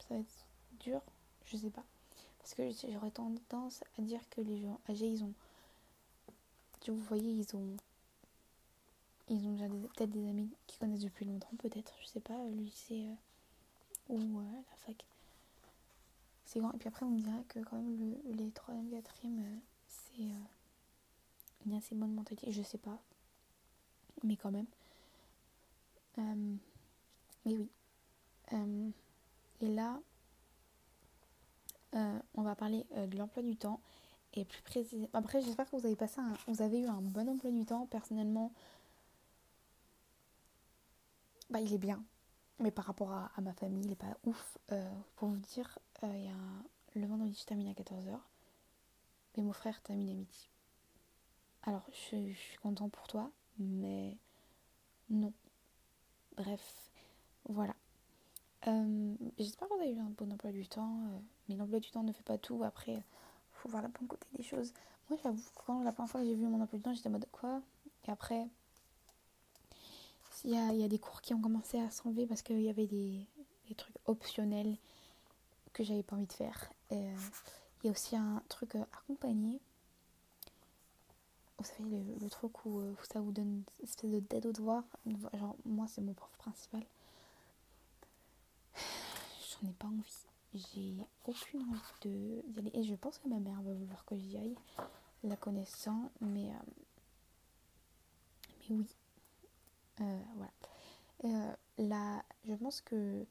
ça 0.00 0.14
va 0.14 0.20
être 0.20 0.46
dur. 0.80 1.00
Je 1.44 1.56
sais 1.56 1.70
pas. 1.70 1.84
Parce 2.38 2.54
que 2.54 2.70
j'aurais 2.90 3.10
tendance 3.10 3.84
à 3.98 4.02
dire 4.02 4.20
que 4.30 4.40
les 4.40 4.60
gens 4.60 4.80
âgés, 4.88 5.08
ils 5.08 5.22
ont. 5.22 5.34
Vous 6.88 6.96
voyez, 6.96 7.30
ils 7.30 7.56
ont. 7.56 7.76
Ils 9.28 9.46
ont 9.46 9.52
déjà 9.52 9.68
peut-être 9.68 10.10
des 10.10 10.28
amis 10.28 10.50
qui 10.66 10.78
connaissent 10.78 11.02
depuis 11.02 11.24
longtemps, 11.24 11.52
peut-être. 11.58 11.94
Je 12.00 12.06
sais 12.06 12.20
pas, 12.20 12.36
le 12.44 12.50
lycée 12.50 13.06
euh, 13.06 13.14
ou 14.10 14.40
euh, 14.40 14.62
la 14.70 14.76
fac. 14.76 15.04
C'est 16.44 16.58
grand. 16.60 16.72
Et 16.72 16.78
puis 16.78 16.88
après, 16.88 17.06
on 17.06 17.10
me 17.10 17.20
dirait 17.20 17.44
que 17.48 17.60
quand 17.60 17.76
même 17.76 17.96
le, 17.98 18.34
les 18.34 18.50
3e, 18.50 18.90
4e, 18.90 19.40
euh, 19.40 19.56
c'est 19.86 20.24
une 21.66 21.74
assez 21.74 21.94
bonne 21.94 22.12
mentalité. 22.14 22.50
Je 22.50 22.62
sais 22.62 22.78
pas. 22.78 22.98
Mais 24.24 24.36
quand 24.36 24.50
même. 24.50 24.66
Euh, 26.18 26.56
mais 27.44 27.56
oui. 27.56 27.70
Euh, 28.52 28.90
et 29.60 29.68
là, 29.68 30.00
euh, 31.94 32.18
on 32.34 32.42
va 32.42 32.54
parler 32.54 32.84
de 32.94 33.16
l'emploi 33.16 33.42
du 33.42 33.56
temps. 33.56 33.80
Et 34.34 34.44
plus 34.44 34.62
précisément. 34.62 35.08
Après, 35.12 35.42
j'espère 35.42 35.68
que 35.68 35.76
vous 35.76 35.86
avez 35.86 35.96
passé 35.96 36.20
un, 36.20 36.32
vous 36.46 36.62
avez 36.62 36.80
eu 36.80 36.86
un 36.86 37.00
bon 37.00 37.28
emploi 37.28 37.50
du 37.50 37.64
temps. 37.64 37.86
Personnellement, 37.86 38.52
bah, 41.50 41.60
il 41.60 41.72
est 41.72 41.78
bien. 41.78 42.02
Mais 42.60 42.70
par 42.70 42.84
rapport 42.84 43.12
à, 43.12 43.32
ma 43.40 43.52
famille, 43.54 43.84
il 43.84 43.92
est 43.92 43.96
pas 43.96 44.16
ouf. 44.24 44.58
pour 45.16 45.28
vous 45.28 45.36
dire, 45.36 45.78
il 46.02 46.24
y 46.24 46.28
a 46.28 46.34
le 46.94 47.06
vendredi, 47.06 47.36
je 47.40 47.46
termine 47.46 47.68
à 47.68 47.72
14h. 47.72 48.18
Mais 49.36 49.42
mon 49.42 49.52
frère 49.52 49.80
termine 49.82 50.10
à 50.10 50.14
midi. 50.14 50.50
Alors, 51.62 51.82
je, 51.92 52.32
suis 52.32 52.58
content 52.62 52.88
pour 52.88 53.06
toi, 53.06 53.30
mais 53.58 54.16
non. 55.08 55.32
Bref, 56.36 56.90
voilà. 57.48 57.74
Euh, 58.66 59.14
j'espère 59.38 59.68
que 59.68 59.74
vous 59.74 59.80
avez 59.80 59.92
eu 59.92 59.98
un 59.98 60.10
bon 60.10 60.32
emploi 60.32 60.52
du 60.52 60.66
temps, 60.66 61.04
euh, 61.04 61.18
mais 61.48 61.56
l'emploi 61.56 61.80
du 61.80 61.90
temps 61.90 62.02
ne 62.02 62.12
fait 62.12 62.22
pas 62.22 62.38
tout. 62.38 62.62
Après, 62.64 62.94
il 62.94 63.02
faut 63.52 63.68
voir 63.68 63.82
la 63.82 63.88
bonne 63.88 64.08
côté 64.08 64.26
des 64.36 64.42
choses. 64.42 64.72
Moi, 65.08 65.18
j'avoue, 65.22 65.42
quand 65.66 65.82
la 65.82 65.92
première 65.92 66.10
fois 66.10 66.20
que 66.20 66.26
j'ai 66.26 66.34
vu 66.34 66.46
mon 66.46 66.60
emploi 66.60 66.78
du 66.78 66.82
temps, 66.82 66.94
j'étais 66.94 67.08
en 67.08 67.12
mode 67.12 67.26
quoi? 67.30 67.62
Et 68.06 68.10
après, 68.10 68.48
il 70.44 70.50
y 70.50 70.56
a, 70.56 70.72
y 70.72 70.84
a, 70.84 70.88
des 70.88 70.98
cours 70.98 71.20
qui 71.20 71.34
ont 71.34 71.40
commencé 71.40 71.78
à 71.78 71.90
s'enlever 71.90 72.26
parce 72.26 72.42
qu'il 72.42 72.60
y 72.62 72.70
avait 72.70 72.86
des, 72.86 73.26
trucs 73.76 73.94
optionnels 74.06 74.76
que 75.72 75.84
j'avais 75.84 76.02
pas 76.02 76.16
envie 76.16 76.26
de 76.26 76.32
faire. 76.32 76.72
Euh, 76.90 77.16
il 77.82 77.86
y 77.86 77.88
a 77.88 77.92
aussi 77.92 78.16
un 78.16 78.42
truc 78.48 78.74
accompagné 78.74 79.60
vous 81.60 81.66
savez, 81.66 82.02
le, 82.20 82.30
truc 82.30 82.64
où, 82.64 82.80
euh, 82.80 82.94
ça 83.12 83.20
vous 83.20 83.32
donne 83.32 83.62
une 83.80 83.84
espèce 83.84 84.10
de 84.10 84.20
dead 84.20 84.46
au 84.46 84.52
devoir. 84.52 84.82
Genre, 85.34 85.54
moi, 85.66 85.86
c'est 85.88 86.00
mon 86.00 86.14
prof 86.14 86.30
principal. 86.38 86.82
J'en 88.74 89.68
ai 89.68 89.72
pas 89.72 89.88
envie. 89.88 90.24
J'ai 90.54 90.96
aucune 91.26 91.62
envie 91.62 92.42
d'y 92.48 92.58
aller. 92.58 92.70
Et 92.72 92.82
je 92.82 92.94
pense 92.94 93.18
que 93.18 93.28
ma 93.28 93.38
mère 93.38 93.60
va 93.60 93.74
vouloir 93.74 94.04
que 94.06 94.16
j'y 94.16 94.38
aille, 94.38 94.56
la 95.22 95.36
connaissant. 95.36 96.10
Mais, 96.22 96.48
euh, 96.48 96.82
mais 98.70 98.76
oui. 98.76 98.88
Euh, 100.00 100.20
voilà. 100.36 101.56
là, 101.78 102.24
je 102.48 102.54
pense 102.54 102.80
que 102.80 103.24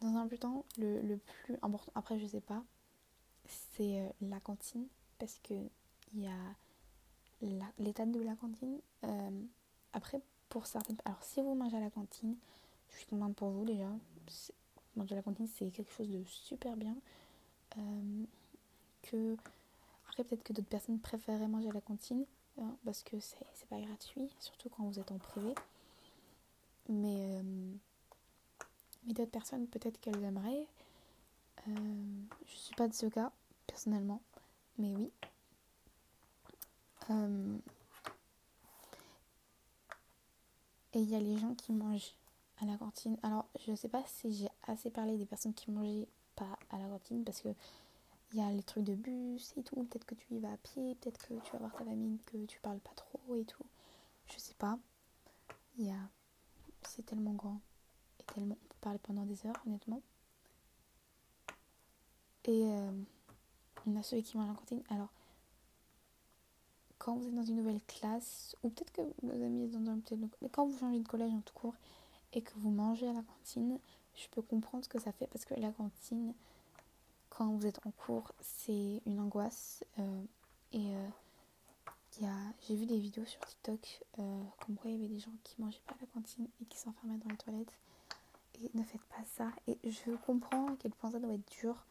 dans 0.00 0.16
un 0.16 0.26
plus 0.26 0.38
temps, 0.38 0.64
le, 0.78 1.16
plus 1.16 1.56
important, 1.62 1.92
après, 1.94 2.18
je 2.18 2.26
sais 2.26 2.40
pas, 2.40 2.62
c'est 3.46 4.12
la 4.22 4.40
cantine. 4.40 4.86
Parce 5.18 5.38
que 5.42 5.54
il 6.14 6.22
y 6.22 6.26
a 6.26 6.54
l'état 7.78 8.06
de 8.06 8.20
la 8.20 8.34
cantine. 8.36 8.78
Euh, 9.04 9.42
après, 9.92 10.20
pour 10.48 10.66
certaines... 10.66 10.96
Alors, 11.04 11.22
si 11.22 11.40
vous 11.40 11.54
mangez 11.54 11.76
à 11.76 11.80
la 11.80 11.90
cantine, 11.90 12.36
je 12.90 12.96
suis 12.96 13.06
contente 13.06 13.36
pour 13.36 13.50
vous 13.50 13.64
déjà. 13.64 13.88
Manger 14.96 15.14
à 15.14 15.16
la 15.16 15.22
cantine, 15.22 15.48
c'est 15.56 15.70
quelque 15.70 15.92
chose 15.92 16.08
de 16.08 16.22
super 16.24 16.76
bien. 16.76 16.96
Euh, 17.78 18.24
que... 19.02 19.36
Après, 20.08 20.24
peut-être 20.24 20.42
que 20.42 20.52
d'autres 20.52 20.68
personnes 20.68 20.98
préféreraient 20.98 21.48
manger 21.48 21.70
à 21.70 21.72
la 21.72 21.80
cantine. 21.80 22.24
Parce 22.84 23.02
que 23.02 23.18
c'est 23.20 23.68
pas 23.68 23.80
gratuit, 23.80 24.30
surtout 24.38 24.68
quand 24.68 24.84
vous 24.84 24.98
êtes 24.98 25.10
en 25.12 25.18
privé. 25.18 25.54
Mais, 26.88 27.30
euh, 27.34 27.72
mais 29.04 29.14
d'autres 29.14 29.30
personnes, 29.30 29.66
peut-être 29.66 30.00
qu'elles 30.00 30.22
aimeraient. 30.22 30.66
je 31.66 32.56
suis 32.56 32.74
pas 32.74 32.88
de 32.88 32.94
ce 32.94 33.06
cas, 33.06 33.32
personnellement. 33.66 34.20
Mais 34.78 34.94
oui, 34.96 35.10
euh, 37.10 37.58
et 40.92 41.00
il 41.00 41.10
y 41.10 41.14
a 41.14 41.20
les 41.20 41.36
gens 41.38 41.54
qui 41.54 41.72
mangent 41.72 42.14
à 42.60 42.66
la 42.66 42.76
cantine. 42.76 43.16
Alors, 43.22 43.46
je 43.66 43.74
sais 43.74 43.88
pas 43.88 44.02
si 44.06 44.32
j'ai 44.32 44.48
assez 44.66 44.90
parlé 44.90 45.16
des 45.16 45.26
personnes 45.26 45.54
qui 45.54 45.70
mangeaient 45.70 46.08
pas 46.36 46.58
à 46.70 46.78
la 46.78 46.88
cantine 46.88 47.24
parce 47.24 47.40
que 47.40 47.48
il 48.32 48.38
y 48.38 48.42
a 48.42 48.50
les 48.50 48.62
trucs 48.62 48.84
de 48.84 48.94
bus 48.94 49.54
et 49.56 49.62
tout. 49.62 49.76
Peut-être 49.84 50.04
que 50.04 50.14
tu 50.14 50.34
y 50.34 50.38
vas 50.38 50.52
à 50.52 50.56
pied, 50.56 50.94
peut-être 50.96 51.26
que 51.26 51.34
tu 51.40 51.52
vas 51.52 51.58
voir 51.58 51.72
ta 51.72 51.84
famille, 51.84 52.18
que 52.26 52.44
tu 52.46 52.60
parles 52.60 52.80
pas 52.80 52.94
trop 52.94 53.34
et 53.36 53.44
tout. 53.44 53.64
Je 54.26 54.38
sais 54.38 54.54
pas. 54.54 54.78
Il 55.78 55.86
y 55.86 55.90
a. 55.90 56.08
C'est 56.82 57.04
tellement 57.04 57.34
grand 57.34 57.60
et 58.20 58.24
tellement. 58.32 58.56
On 58.62 58.68
peut 58.68 58.76
parler 58.80 58.98
pendant 59.02 59.24
des 59.24 59.46
heures, 59.46 59.60
honnêtement. 59.66 60.02
Et 62.44 62.64
euh, 62.64 62.90
en 63.86 63.96
a 63.96 64.02
ceux 64.02 64.20
qui 64.20 64.36
mangent 64.36 64.48
la 64.48 64.54
cantine. 64.54 64.82
Alors, 64.90 65.08
quand 66.98 67.16
vous 67.16 67.28
êtes 67.28 67.34
dans 67.34 67.42
une 67.42 67.56
nouvelle 67.56 67.82
classe, 67.86 68.54
ou 68.62 68.70
peut-être 68.70 68.92
que 68.92 69.02
vos 69.22 69.32
amis 69.32 69.72
sont 69.72 69.80
dans 69.80 69.98
petit 70.00 70.16
mais 70.42 70.48
quand 70.50 70.66
vous 70.66 70.78
changez 70.78 70.98
de 70.98 71.08
collège 71.08 71.32
en 71.32 71.40
tout 71.40 71.54
court 71.54 71.74
et 72.32 72.42
que 72.42 72.52
vous 72.56 72.70
mangez 72.70 73.08
à 73.08 73.12
la 73.12 73.22
cantine, 73.22 73.78
je 74.14 74.28
peux 74.28 74.42
comprendre 74.42 74.84
ce 74.84 74.88
que 74.88 75.00
ça 75.00 75.12
fait 75.12 75.26
parce 75.26 75.44
que 75.44 75.54
la 75.54 75.72
cantine, 75.72 76.34
quand 77.40 77.56
vous 77.56 77.66
êtes 77.66 77.80
en 77.86 77.90
cours, 77.92 78.32
c'est 78.42 79.00
une 79.06 79.18
angoisse. 79.18 79.82
Euh, 79.98 80.22
et 80.74 80.94
euh, 80.94 82.28
j'ai 82.68 82.76
vu 82.76 82.84
des 82.84 82.98
vidéos 82.98 83.24
sur 83.24 83.40
TikTok 83.40 84.02
euh, 84.18 84.42
comme 84.60 84.76
quoi 84.76 84.90
il 84.90 84.98
y 84.98 84.98
avait 84.98 85.14
des 85.14 85.20
gens 85.20 85.32
qui 85.42 85.54
mangeaient 85.58 85.80
pas 85.86 85.94
à 85.94 86.02
la 86.02 86.06
cantine 86.08 86.46
et 86.60 86.66
qui 86.66 86.76
s'enfermaient 86.76 87.16
dans 87.16 87.30
les 87.30 87.38
toilettes. 87.38 87.72
Et 88.62 88.70
ne 88.74 88.82
faites 88.82 89.02
pas 89.04 89.24
ça. 89.24 89.50
Et 89.66 89.78
je 89.90 90.10
comprends 90.26 90.66
à 90.66 90.76
quel 90.80 90.90
point 90.90 91.12
ça 91.12 91.18
doit 91.18 91.32
être 91.32 91.50
dur, 91.62 91.86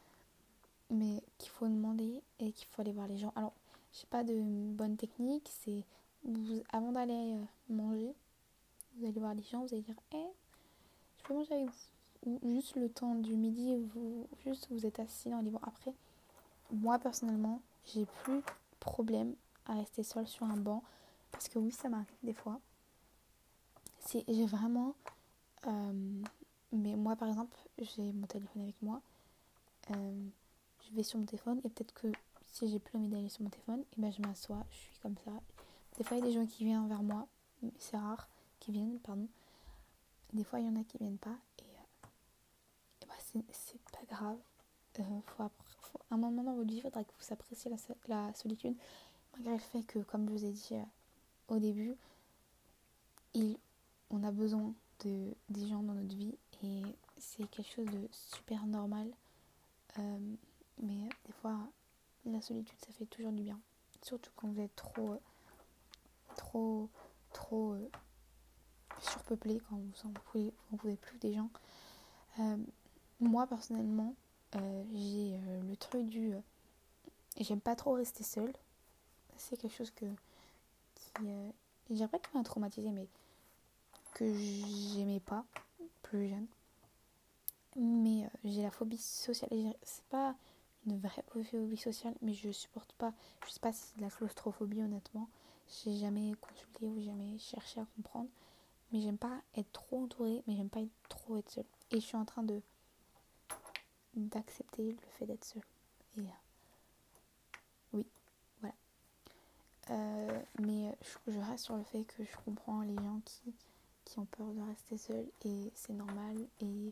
mais 0.92 1.24
qu'il 1.40 1.50
faut 1.50 1.68
demander 1.68 2.22
et 2.38 2.52
qu'il 2.52 2.68
faut 2.68 2.84
aller 2.84 2.94
voir 2.94 3.08
les 3.08 3.18
gens. 3.18 3.34
Alors, 3.36 3.54
je 3.92 4.02
sais 4.02 4.08
pas 4.08 4.24
de 4.24 4.40
bonne 4.40 4.98
technique, 4.98 5.50
c'est 5.64 5.84
avant 6.72 6.92
d'aller 6.92 7.34
euh, 7.34 7.74
manger, 7.74 8.14
vous 8.98 9.08
allez 9.08 9.20
voir 9.20 9.34
les 9.34 9.42
gens, 9.42 9.66
vous 9.66 9.74
allez 9.74 9.82
dire 9.82 9.96
hé, 10.12 10.24
je 11.18 11.24
peux 11.24 11.34
manger 11.34 11.56
avec 11.56 11.66
vous. 11.66 11.99
Ou 12.26 12.40
juste 12.44 12.76
le 12.76 12.90
temps 12.90 13.16
du 13.16 13.36
midi, 13.36 13.76
vous, 13.94 14.28
êtes 14.86 15.00
assis 15.00 15.30
dans 15.30 15.42
les 15.42 15.50
bancs. 15.50 15.62
Après, 15.66 15.94
moi 16.72 17.00
personnellement, 17.00 17.62
j'ai 17.86 18.06
plus 18.24 18.42
problème 18.80 19.36
à 19.66 19.76
rester 19.76 20.04
seule 20.04 20.28
sur 20.28 20.46
un 20.46 20.58
banc. 20.58 20.84
Parce 21.32 21.48
que 21.48 21.60
oui, 21.60 21.72
ça 21.72 21.90
m'arrive 21.90 22.08
des 22.24 22.34
fois. 22.34 22.60
J'ai 24.28 24.46
vraiment... 24.46 24.96
Euh, 25.68 26.22
mais 26.72 26.96
moi, 26.96 27.16
par 27.16 27.28
exemple, 27.28 27.56
j'ai 27.80 28.12
mon 28.12 28.28
téléphone 28.28 28.64
avec 28.64 28.82
moi. 28.82 29.02
Euh, 29.92 30.28
je 30.86 30.96
vais 30.96 31.04
sur 31.04 31.20
mon 31.20 31.26
téléphone 31.26 31.60
et 31.64 31.70
peut-être 31.70 31.94
que 31.94 32.12
si 32.52 32.68
j'ai 32.68 32.80
plus 32.80 32.98
envie 32.98 33.08
d'aller 33.08 33.30
sur 33.30 33.44
mon 33.44 33.50
téléphone, 33.50 33.82
et 33.82 33.96
eh 33.98 34.02
ben 34.02 34.12
je 34.12 34.22
m'assois, 34.22 34.66
je 34.72 34.78
suis 34.78 35.00
comme 35.02 35.18
ça. 35.26 35.32
Des 35.98 36.04
fois, 36.04 36.18
il 36.18 36.22
y 36.22 36.24
a 36.24 36.26
des 36.28 36.34
gens 36.34 36.46
qui 36.46 36.66
viennent 36.66 36.88
vers 36.88 37.04
moi, 37.04 37.28
c'est 37.78 37.98
rare, 37.98 38.28
qui 38.60 38.72
viennent, 38.72 39.00
pardon. 39.00 39.28
Des 40.34 40.44
fois, 40.44 40.60
il 40.60 40.66
y 40.66 40.70
en 40.70 40.76
a 40.76 40.84
qui 40.84 40.98
viennent 40.98 41.18
pas, 41.18 41.36
c'est 43.52 43.82
pas 43.92 44.06
grave. 44.10 44.38
Euh, 45.00 45.04
faut, 45.26 45.44
à 45.44 46.16
un 46.16 46.18
moment 46.18 46.44
dans 46.44 46.56
votre 46.56 46.70
vie, 46.70 46.78
il 46.78 46.82
faudra 46.82 47.04
que 47.04 47.12
vous 47.20 47.34
appréciez 47.34 47.72
la, 48.08 48.34
solitude, 48.34 48.76
malgré 49.34 49.54
le 49.54 49.60
fait 49.60 49.84
que, 49.84 50.00
comme 50.00 50.28
je 50.28 50.32
vous 50.32 50.46
ai 50.46 50.52
dit 50.52 50.74
euh, 50.74 50.84
au 51.48 51.60
début, 51.60 51.96
on 54.12 54.24
a 54.24 54.32
besoin 54.32 54.74
de, 55.06 55.34
des 55.50 55.68
gens 55.68 55.84
dans 55.84 55.94
notre 55.94 56.16
vie, 56.16 56.36
et 56.64 56.82
c'est 57.18 57.50
quelque 57.50 57.72
chose 57.72 57.86
de 57.86 58.08
super 58.12 58.66
normal. 58.66 59.10
mais 59.98 61.08
des 61.26 61.34
fois, 61.42 61.58
la 62.26 62.42
solitude, 62.42 62.78
ça 62.80 62.92
fait 62.94 63.06
toujours 63.06 63.32
du 63.32 63.44
bien. 63.44 63.60
Surtout 64.02 64.32
quand 64.36 64.48
vous 64.48 64.62
êtes 64.62 64.76
trop, 64.76 65.14
euh, 65.14 65.20
trop, 66.36 66.90
trop 67.34 67.74
euh, 67.74 67.90
surpeuplé, 69.00 69.62
quand 69.70 69.78
vous 69.78 70.12
vous 70.72 70.78
pouvez 70.78 70.96
plus 70.96 71.18
des 71.20 71.34
gens. 71.34 71.50
Euh, 73.22 73.26
moi, 73.26 73.48
personnellement, 73.48 74.16
j'ai 74.94 75.40
le 75.68 75.76
truc 75.76 76.08
du... 76.08 76.34
J'aime 77.40 77.62
pas 77.62 77.76
trop 77.76 77.94
rester 77.94 78.24
seule. 78.24 78.54
C'est 79.38 79.58
quelque 79.58 79.76
chose 79.76 79.92
que... 79.92 80.06
Pas 82.12 82.20
qui 82.20 82.38
m'a 82.38 82.44
traumatisé, 82.44 82.92
mais 82.92 83.08
que 84.14 84.34
j'aimais 84.34 85.20
pas 85.20 85.46
plus 86.02 86.30
jeune. 86.30 86.48
Mais 87.76 88.30
j'ai 88.44 88.64
la 88.64 88.72
phobie 88.72 88.98
sociale. 88.98 89.50
C'est 89.84 90.04
pas 90.06 90.36
une 90.86 91.00
vraie 91.00 91.24
phobie 91.44 91.78
sociale, 91.78 92.16
mais 92.22 92.34
je 92.34 92.52
supporte 92.52 92.92
pas. 92.94 93.14
Je 93.46 93.52
sais 93.52 93.60
pas 93.60 93.72
si 93.72 93.84
c'est 93.84 93.98
de 93.98 94.02
la 94.02 94.10
claustrophobie, 94.10 94.82
honnêtement. 94.82 95.30
J'ai 95.84 95.96
jamais 95.98 96.34
consulté 96.42 96.88
ou 96.88 97.02
jamais 97.02 97.38
cherché 97.38 97.80
à 97.80 97.86
comprendre. 97.96 98.30
Mais 98.92 99.02
j'aime 99.02 99.18
pas 99.20 99.42
être 99.56 99.72
trop 99.72 100.04
entourée, 100.04 100.42
mais 100.48 100.56
j'aime 100.56 100.70
pas 100.70 100.82
être 100.82 100.90
trop 101.10 101.38
être 101.38 101.50
seule. 101.52 101.66
Et 101.92 102.00
je 102.00 102.06
suis 102.06 102.18
en 102.18 102.26
train 102.26 102.44
de 102.44 102.62
d'accepter 104.16 104.92
le 104.92 104.98
fait 105.18 105.26
d'être 105.26 105.46
seule. 105.46 105.64
Et 106.18 106.22
euh, 106.22 106.24
oui, 107.94 108.06
voilà. 108.62 108.76
Euh, 109.92 110.42
mais 110.60 110.96
je, 111.02 111.32
je, 111.32 111.40
reste 111.40 111.66
sur 111.66 111.76
le 111.76 111.84
fait 111.84 112.04
que 112.04 112.24
je 112.24 112.38
comprends 112.46 112.82
les 112.82 112.96
gens 112.96 113.22
qui, 113.26 113.54
ont 114.18 114.26
peur 114.26 114.48
de 114.54 114.62
rester 114.62 114.98
seuls 114.98 115.28
et 115.46 115.72
c'est 115.76 115.94
normal. 115.94 116.36
Et 116.62 116.92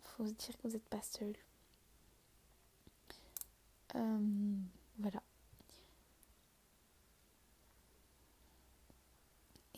faut 0.00 0.26
se 0.26 0.32
dire 0.32 0.56
que 0.58 0.68
vous 0.68 0.74
n'êtes 0.74 0.88
pas 0.88 1.02
seul 1.02 1.32
euh, 3.94 4.18
voilà. 4.98 5.22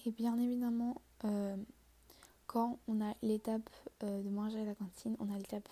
Et 0.06 0.10
bien 0.10 0.38
évidemment, 0.38 1.00
euh, 1.24 1.56
quand 2.46 2.78
on 2.88 3.00
a 3.02 3.14
l'étape 3.22 3.68
euh, 4.02 4.22
de 4.22 4.28
manger 4.30 4.60
à 4.60 4.64
la 4.64 4.74
cantine, 4.74 5.16
on 5.20 5.32
a 5.32 5.36
l'étape 5.36 5.68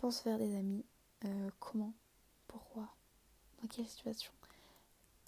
pense 0.00 0.20
faire 0.20 0.38
des 0.38 0.56
amis. 0.56 0.84
comment 1.58 1.92
Pourquoi 2.48 2.88
Dans 3.60 3.68
quelle 3.68 3.86
situation 3.86 4.32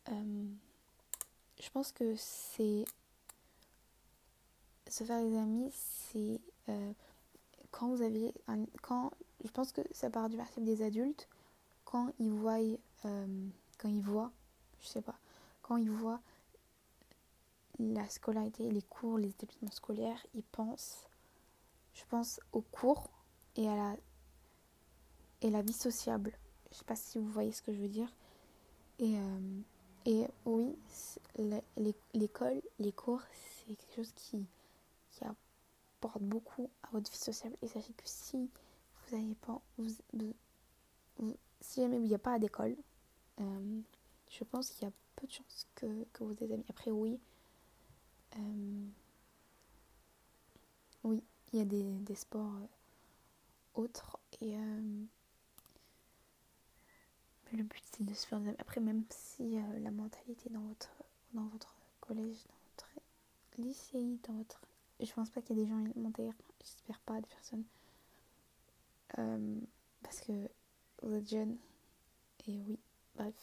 Je 0.07 1.71
pense 1.73 1.93
que 1.93 2.15
c'est 2.17 2.85
se 4.89 5.05
faire 5.05 5.23
des 5.23 5.37
amis, 5.37 5.71
c'est 5.73 6.41
quand 7.71 7.89
vous 7.89 8.03
avez 8.03 8.33
un, 8.47 8.65
quand 8.83 9.11
je 9.45 9.51
pense 9.51 9.73
que 9.73 9.81
ça 9.91 10.11
part 10.11 10.29
du 10.29 10.37
principe 10.37 10.65
des 10.65 10.83
adultes 10.83 11.29
quand 11.85 12.13
ils 12.19 12.31
voient, 12.31 12.61
euh, 13.05 13.49
quand 13.79 13.89
ils 13.89 14.01
voient, 14.01 14.31
je 14.81 14.87
sais 14.87 15.03
pas, 15.03 15.19
quand 15.63 15.77
ils 15.77 15.91
voient 15.91 16.21
la 17.79 18.09
scolarité, 18.09 18.71
les 18.71 18.83
cours, 18.83 19.19
les 19.19 19.29
établissements 19.29 19.73
scolaires, 19.73 20.25
ils 20.35 20.45
pensent, 20.45 21.09
je 21.95 22.05
pense, 22.09 22.41
aux 22.53 22.61
cours 22.61 23.11
et 23.57 23.69
à 23.69 23.75
la, 23.75 23.97
et 25.42 25.50
la 25.50 25.61
vie 25.61 25.72
sociable. 25.72 26.33
Je 26.70 26.78
sais 26.78 26.85
pas 26.85 26.96
si 26.96 27.18
vous 27.18 27.28
voyez 27.28 27.52
ce 27.52 27.61
que 27.61 27.72
je 27.72 27.78
veux 27.78 27.88
dire. 27.88 28.09
Et, 28.98 29.18
euh, 29.18 29.61
et 30.07 30.26
oui, 30.46 30.76
l'école, 32.14 32.62
les 32.78 32.92
cours, 32.92 33.20
c'est 33.33 33.74
quelque 33.74 33.96
chose 33.96 34.12
qui, 34.14 34.46
qui 35.11 35.24
apporte 35.24 36.22
beaucoup 36.22 36.70
à 36.83 36.88
votre 36.92 37.11
vie 37.11 37.18
sociable. 37.18 37.57
Et 37.62 37.68
sachez 37.68 37.92
que 37.92 38.02
si 38.05 38.48
vous 39.11 39.16
n'avez 39.16 39.35
pas, 39.35 39.61
vous, 39.76 39.90
si 41.61 41.81
jamais 41.81 41.96
il 41.96 42.05
n'y 42.05 42.14
a 42.14 42.18
pas 42.18 42.38
d'école, 42.38 42.76
euh, 43.40 43.81
je 44.31 44.44
pense 44.44 44.70
qu'il 44.70 44.85
y 44.85 44.88
a 44.88 44.92
peu 45.16 45.26
de 45.26 45.33
chances 45.33 45.66
que, 45.74 46.05
que 46.12 46.24
vous 46.24 46.35
ayez 46.40 46.55
amis. 46.55 46.64
Après, 46.68 46.90
oui. 46.90 47.18
Euh, 48.37 48.87
oui, 51.05 51.22
il 51.52 51.59
y 51.59 51.62
a 51.62 51.64
des, 51.64 51.98
des 51.98 52.14
sports 52.14 52.52
autres. 53.74 54.18
Et, 54.40 54.57
le 57.57 57.62
but, 57.65 57.83
c'est 57.93 58.05
de 58.05 58.15
se 58.15 58.27
faire 58.27 58.41
des 58.41 58.49
amis. 58.49 58.57
Après, 58.61 58.81
même 58.81 59.05
si 59.11 59.59
la 59.81 59.91
mentalité 59.91 60.49
dans 60.51 60.61
votre, 60.61 60.91
dans 61.35 61.47
votre 61.47 61.75
collège, 62.01 62.37
dans 62.47 62.55
votre 62.71 62.91
lycée, 63.59 64.19
dans 64.27 64.35
votre. 64.35 64.61
Je 65.01 65.12
pense 65.12 65.31
pas 65.31 65.43
qu'il 65.43 65.59
y 65.59 65.61
ait 65.61 65.65
des 65.65 65.71
gens 65.71 65.81
élémentaires. 65.81 66.35
J'espère 66.61 67.01
pas, 67.01 67.21
des 67.21 67.29
personnes. 67.29 67.65
parce 70.03 70.21
que 70.21 70.49
vous 71.03 71.15
êtes 71.15 71.29
jeune. 71.29 71.57
Et 72.47 72.59
oui, 72.67 72.79
bref. 73.15 73.35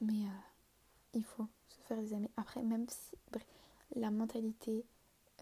Mais 0.00 0.24
euh, 0.24 0.40
il 1.14 1.24
faut 1.24 1.46
se 1.68 1.80
faire 1.82 1.98
des 1.98 2.14
amis. 2.14 2.30
Après, 2.36 2.62
même 2.62 2.88
si 2.88 3.16
bref, 3.30 3.46
la 3.94 4.10
mentalité 4.10 4.84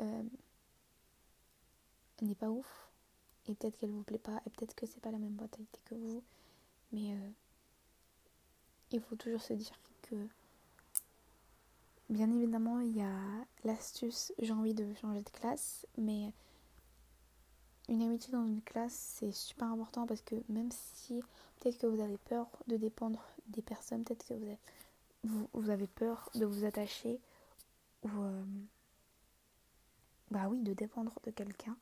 euh, 0.00 0.22
n'est 2.22 2.35
pas 2.35 2.50
ouf, 2.50 2.88
et 3.48 3.54
peut-être 3.54 3.78
qu'elle 3.78 3.90
vous 3.90 4.02
plaît 4.02 4.18
pas, 4.18 4.40
et 4.46 4.50
peut-être 4.50 4.74
que 4.74 4.87
c'est 4.87 5.00
pas 5.00 5.11
la 5.11 5.18
même 5.18 5.34
mentalité 5.34 5.80
que 5.87 5.94
vous, 5.94 6.22
mais 6.92 7.12
euh, 7.12 7.30
il 8.92 9.00
faut 9.00 9.16
toujours 9.16 9.42
se 9.42 9.52
dire 9.52 9.78
que 10.02 10.16
bien 12.08 12.30
évidemment 12.30 12.80
il 12.80 12.96
y 12.96 13.02
a 13.02 13.12
l'astuce 13.64 14.32
j'ai 14.38 14.52
envie 14.52 14.74
de 14.74 14.94
changer 14.94 15.22
de 15.22 15.30
classe, 15.30 15.87
mais 15.96 16.32
une 17.88 18.02
amitié 18.02 18.32
dans 18.32 18.46
une 18.46 18.62
classe, 18.62 19.16
c'est 19.18 19.32
super 19.32 19.68
important 19.68 20.06
parce 20.06 20.20
que 20.20 20.34
même 20.48 20.70
si 20.70 21.22
peut-être 21.58 21.78
que 21.78 21.87
vous 21.87 22.00
avez 22.00 22.18
peur 22.18 22.46
de 22.66 22.76
dépendre 22.76 23.24
des 23.48 23.62
personnes, 23.62 24.04
peut-être 24.04 24.26
que 24.26 24.34
vous 24.34 24.44
avez, 24.44 24.58
vous, 25.54 25.70
avez, 25.70 25.87
peur 25.87 26.30
de 26.34 26.44
vous 26.44 26.64
attacher 26.64 27.18
ou 28.02 28.08
euh, 28.08 28.44
bah 30.30 30.48
oui, 30.50 30.61
de 30.62 30.74
dépendre 30.74 31.12
de 31.24 31.30
quelqu'un, 31.30 31.76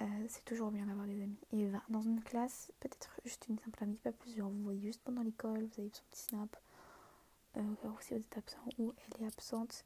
euh, 0.00 0.26
c'est 0.28 0.44
toujours 0.44 0.70
bien 0.70 0.86
d'avoir 0.86 1.06
des 1.06 1.22
amis. 1.22 1.38
Et 1.52 1.70
dans 1.88 2.00
une 2.00 2.22
classe, 2.22 2.72
peut-être 2.80 3.10
juste 3.24 3.46
une 3.48 3.58
simple 3.58 3.82
amie, 3.82 3.96
pas 3.96 4.12
plusieurs. 4.12 4.48
Vous 4.48 4.62
voyez 4.62 4.80
juste 4.80 5.02
pendant 5.04 5.22
l'école, 5.22 5.64
vous 5.64 5.80
avez 5.80 5.90
son 5.92 6.02
petit 6.10 6.20
snap, 6.22 6.56
euh, 7.56 7.74
si 8.00 8.14
vous 8.14 8.20
êtes 8.20 8.38
absent 8.38 8.64
ou 8.78 8.94
elle 8.96 9.24
est 9.24 9.26
absente. 9.26 9.84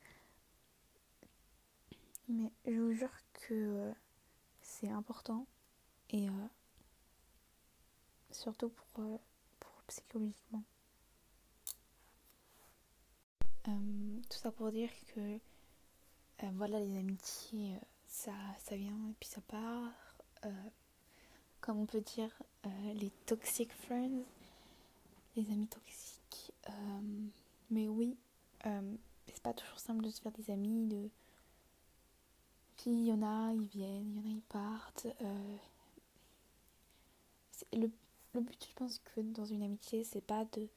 Mais 2.29 2.51
je 2.67 2.81
vous 2.81 2.93
jure 2.93 3.13
que 3.35 3.55
euh, 3.55 3.93
c'est 4.61 4.91
important 4.91 5.47
et 6.11 6.29
euh, 6.29 6.33
surtout 8.31 8.69
pour, 8.95 9.21
pour 9.61 9.83
psychologiquement. 9.89 10.63
Tout 13.65 14.39
ça 14.39 14.53
pour 14.53 14.71
dire 14.71 14.91
que 15.15 15.39
voilà 16.53 16.79
les 16.79 16.99
amitiés 16.99 17.77
ça, 18.17 18.33
ça 18.59 18.77
vient 18.77 19.09
et 19.11 19.15
puis 19.21 19.29
ça 19.29 19.41
part 19.43 19.93
comme 21.61 21.81
on 21.81 21.87
peut 21.87 22.01
dire 22.01 22.31
les 22.95 23.11
toxic 23.27 23.73
friends 23.73 24.23
les 25.37 25.51
amis 25.51 25.67
toxiques 25.67 26.53
mais 27.71 27.89
oui 27.89 28.17
c'est 29.27 29.43
pas 29.43 29.53
toujours 29.53 29.81
simple 29.81 30.05
de 30.05 30.11
se 30.11 30.21
faire 30.21 30.33
des 30.33 30.51
amis 30.51 30.87
de 30.87 31.11
puis 32.77 32.91
il 32.91 33.07
y 33.07 33.13
en 33.13 33.23
a, 33.23 33.53
ils 33.53 33.67
viennent, 33.67 34.11
il 34.11 34.17
y 34.17 34.21
en 34.21 34.31
a, 34.31 34.35
ils 34.35 34.43
partent. 34.43 35.07
Euh, 35.23 35.57
le, 37.73 37.91
le, 38.35 38.41
but, 38.41 38.67
je 38.69 38.75
pense 38.75 38.99
que 38.99 39.21
dans 39.21 39.47
une 39.47 39.63
amitié, 39.63 40.05
c'est 40.05 40.21
pas 40.21 40.45
de. 40.53 40.69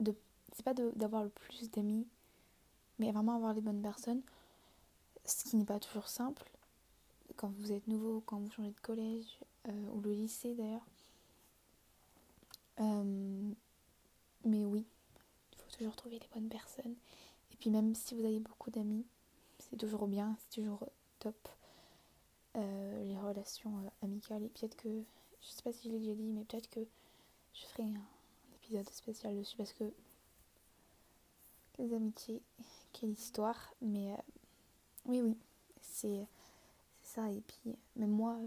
de 0.00 0.14
c'est 0.52 0.64
pas 0.64 0.74
d'avoir 0.74 1.24
le 1.24 1.30
plus 1.30 1.70
d'amis, 1.70 2.06
mais 2.98 3.10
vraiment 3.12 3.36
avoir 3.36 3.54
les 3.54 3.60
bonnes 3.60 3.82
personnes. 3.82 4.22
Ce 5.30 5.44
qui 5.44 5.56
n'est 5.56 5.64
pas 5.64 5.80
toujours 5.80 6.08
simple 6.08 6.50
quand 7.36 7.52
vous 7.58 7.72
êtes 7.72 7.86
nouveau, 7.86 8.22
quand 8.26 8.38
vous 8.38 8.50
changez 8.50 8.70
de 8.70 8.80
collège 8.80 9.38
ou 9.92 10.00
le 10.00 10.12
lycée 10.12 10.54
d'ailleurs. 10.54 10.84
mais 14.44 14.64
oui, 14.64 14.84
il 15.52 15.58
faut 15.58 15.70
toujours 15.76 15.96
trouver 15.96 16.18
les 16.18 16.28
bonnes 16.34 16.48
personnes. 16.48 16.96
Et 17.52 17.56
puis 17.56 17.70
même 17.70 17.94
si 17.94 18.14
vous 18.14 18.24
avez 18.24 18.40
beaucoup 18.40 18.70
d'amis, 18.70 19.06
c'est 19.58 19.76
toujours 19.76 20.06
bien, 20.06 20.36
c'est 20.38 20.60
toujours 20.60 20.84
top. 21.18 21.48
Euh, 22.56 23.04
les 23.04 23.16
relations 23.16 23.70
euh, 23.78 24.04
amicales 24.06 24.42
et 24.42 24.48
peut-être 24.48 24.76
que 24.76 24.88
je 24.88 25.48
sais 25.48 25.62
pas 25.62 25.72
si 25.72 25.86
je 25.86 25.92
l'ai 25.92 26.00
déjà 26.00 26.14
dit 26.14 26.32
mais 26.32 26.42
peut-être 26.42 26.68
que 26.68 26.80
je 27.54 27.64
ferai 27.66 27.84
un, 27.84 27.94
épisode 28.56 28.90
spécial 28.90 29.38
dessus 29.38 29.56
parce 29.56 29.72
que 29.72 29.84
les 31.78 31.94
amitiés 31.94 32.42
quelle 32.92 33.10
histoire 33.10 33.72
mais 33.80 34.14
euh, 34.14 34.16
oui 35.10 35.20
oui. 35.22 35.36
C'est 35.82 36.26
ça. 37.02 37.30
Et 37.30 37.40
puis 37.40 37.76
même 37.96 38.10
moi 38.10 38.38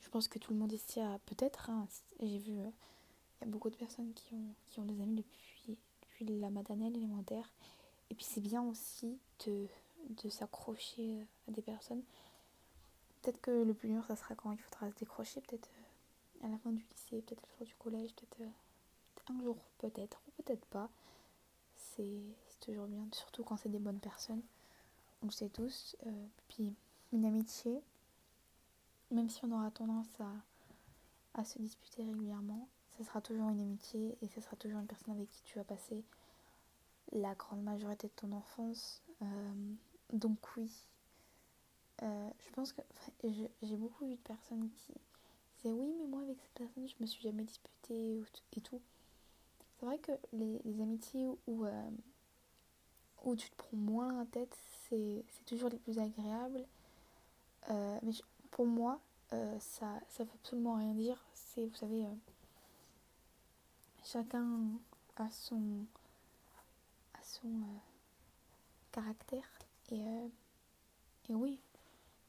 je 0.00 0.08
pense 0.08 0.28
que 0.28 0.38
tout 0.38 0.52
le 0.52 0.58
monde 0.58 0.72
ici 0.72 1.00
a 1.00 1.18
peut-être 1.26 1.70
hein, 1.70 1.86
j'ai 2.20 2.38
vu 2.38 2.52
il 2.52 3.46
y 3.46 3.48
a 3.48 3.50
beaucoup 3.50 3.70
de 3.70 3.76
personnes 3.76 4.12
qui 4.14 4.34
ont, 4.34 4.54
qui 4.70 4.78
ont 4.80 4.84
des 4.84 5.00
amis 5.00 5.16
depuis, 5.16 5.76
depuis 6.02 6.38
la 6.38 6.50
maternelle 6.50 6.96
élémentaire. 6.96 7.50
Et 8.10 8.14
puis 8.14 8.24
c'est 8.24 8.40
bien 8.40 8.62
aussi 8.62 9.18
de, 9.46 9.66
de 10.22 10.28
s'accrocher 10.28 11.26
à 11.48 11.50
des 11.50 11.62
personnes. 11.62 12.02
Peut-être 13.20 13.40
que 13.40 13.50
le 13.50 13.74
plus 13.74 13.88
dur, 13.88 14.04
ça 14.06 14.16
sera 14.16 14.34
quand 14.34 14.52
il 14.52 14.58
faudra 14.58 14.90
se 14.90 14.96
décrocher, 14.96 15.40
peut-être 15.40 15.68
euh, 16.42 16.46
à 16.46 16.48
la 16.50 16.58
fin 16.58 16.70
du 16.70 16.84
lycée, 16.90 17.22
peut-être 17.22 17.42
la 17.42 17.58
fin 17.58 17.64
du 17.64 17.74
collège, 17.76 18.12
peut-être 18.14 18.40
euh, 18.42 19.32
un 19.32 19.42
jour, 19.42 19.56
peut-être, 19.78 20.20
ou 20.26 20.42
peut-être 20.42 20.64
pas. 20.66 20.88
C'est 21.76 22.20
toujours 22.60 22.86
bien, 22.86 23.06
surtout 23.12 23.44
quand 23.44 23.56
c'est 23.56 23.68
des 23.68 23.78
bonnes 23.78 24.00
personnes. 24.00 24.42
On 25.22 25.26
le 25.26 25.32
sait 25.32 25.48
tous. 25.48 25.96
Euh, 26.06 26.26
puis 26.48 26.74
une 27.12 27.24
amitié, 27.24 27.80
même 29.10 29.28
si 29.28 29.44
on 29.44 29.52
aura 29.52 29.70
tendance 29.70 30.20
à, 30.20 31.40
à 31.40 31.44
se 31.44 31.58
disputer 31.58 32.04
régulièrement, 32.04 32.68
ce 32.96 33.04
sera 33.04 33.20
toujours 33.20 33.48
une 33.48 33.60
amitié 33.60 34.16
et 34.22 34.28
ce 34.28 34.40
sera 34.40 34.56
toujours 34.56 34.80
une 34.80 34.86
personne 34.86 35.14
avec 35.14 35.30
qui 35.30 35.42
tu 35.42 35.58
vas 35.58 35.64
passer 35.64 36.04
la 37.12 37.34
grande 37.34 37.62
majorité 37.62 38.08
de 38.08 38.12
ton 38.16 38.32
enfance. 38.32 39.02
donc 40.12 40.38
oui, 40.56 40.70
euh, 42.02 42.30
je 42.40 42.50
pense 42.52 42.72
que 42.72 42.82
j'ai 43.62 43.76
beaucoup 43.76 44.06
vu 44.06 44.14
de 44.14 44.20
personnes 44.20 44.68
qui 44.70 44.94
disaient 45.56 45.72
oui 45.72 45.94
mais 46.00 46.06
moi 46.06 46.22
avec 46.22 46.38
cette 46.40 46.54
personne 46.54 46.88
je 46.88 46.96
me 47.00 47.06
suis 47.06 47.22
jamais 47.22 47.44
disputée 47.44 48.22
et 48.56 48.60
tout. 48.60 48.80
C'est 49.78 49.86
vrai 49.86 49.98
que 49.98 50.12
les, 50.32 50.80
amitiés 50.80 51.26
où, 51.46 51.64
euh, 51.64 51.90
où 53.22 53.36
tu 53.36 53.48
te 53.50 53.56
prends 53.56 53.76
moins 53.76 54.18
la 54.18 54.26
tête 54.26 54.56
c'est 54.88 55.24
toujours 55.46 55.70
les 55.70 55.78
plus 55.78 55.98
agréables. 55.98 56.66
Euh, 57.70 57.98
mais 58.02 58.12
pour 58.50 58.66
moi 58.66 59.00
ça 59.58 60.00
ça 60.08 60.24
veut 60.24 60.30
absolument 60.34 60.74
rien 60.74 60.92
dire. 60.94 61.24
C'est 61.34 61.66
vous 61.66 61.74
savez 61.76 62.06
chacun 64.04 64.46
a 65.16 65.30
son 65.30 65.86
a 67.14 67.22
son 67.22 67.48
caractère 68.92 69.48
et, 69.90 70.02
et 71.30 71.34
oui 71.34 71.58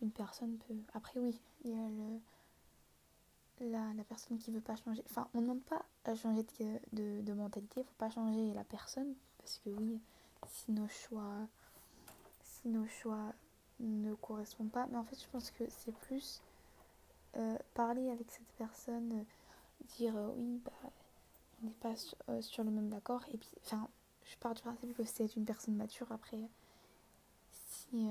une 0.04 0.12
personne 0.12 0.58
peut. 0.58 0.76
Après, 0.94 1.20
oui, 1.20 1.40
il 1.64 1.72
y 1.72 1.74
a 1.74 1.90
le... 1.90 3.72
la, 3.72 3.94
la 3.94 4.04
personne 4.04 4.38
qui 4.38 4.52
veut 4.52 4.62
pas 4.62 4.76
changer. 4.76 5.02
Enfin, 5.10 5.28
on 5.34 5.42
ne 5.42 5.60
pas 5.60 5.84
à 6.06 6.14
changer 6.14 6.46
de, 6.92 7.22
de, 7.22 7.34
mentalité, 7.34 7.82
il 7.82 7.84
faut 7.86 7.94
pas 7.98 8.10
changer 8.10 8.54
la 8.54 8.64
personne. 8.66 9.16
Parce 9.38 9.60
que, 9.60 9.70
oui, 9.70 10.00
si 10.48 10.72
nos 10.72 10.88
choix. 10.88 11.48
Si 12.44 12.68
nos 12.68 12.88
choix 12.88 13.34
ne 13.80 14.14
correspondent 14.16 14.72
pas. 14.72 14.88
Mais 14.88 14.98
en 14.98 15.04
fait, 15.04 15.20
je 15.22 15.28
pense 15.32 15.52
que 15.52 15.64
c'est 15.70 15.96
plus 15.96 16.42
euh, 17.36 17.58
parler 17.74 18.10
avec 18.10 18.30
cette 18.32 18.52
personne, 18.58 19.12
euh, 19.14 19.86
dire 19.98 20.16
euh, 20.16 20.30
oui, 20.38 20.62
bah, 20.64 20.72
on 21.62 21.68
n'est 21.68 21.74
pas 21.74 21.96
sur, 22.42 22.64
le 22.64 22.72
même 22.72 22.94
accord. 22.94 23.24
Et 23.34 23.38
puis, 23.38 23.50
enfin, 23.64 23.88
je 24.26 24.36
pars 24.38 24.54
du 24.54 24.62
principe 24.62 24.96
que 24.96 25.04
c'est 25.04 25.36
une 25.36 25.46
personne 25.46 25.76
mature. 25.76 26.12
Après, 26.12 26.50
si 27.52 28.08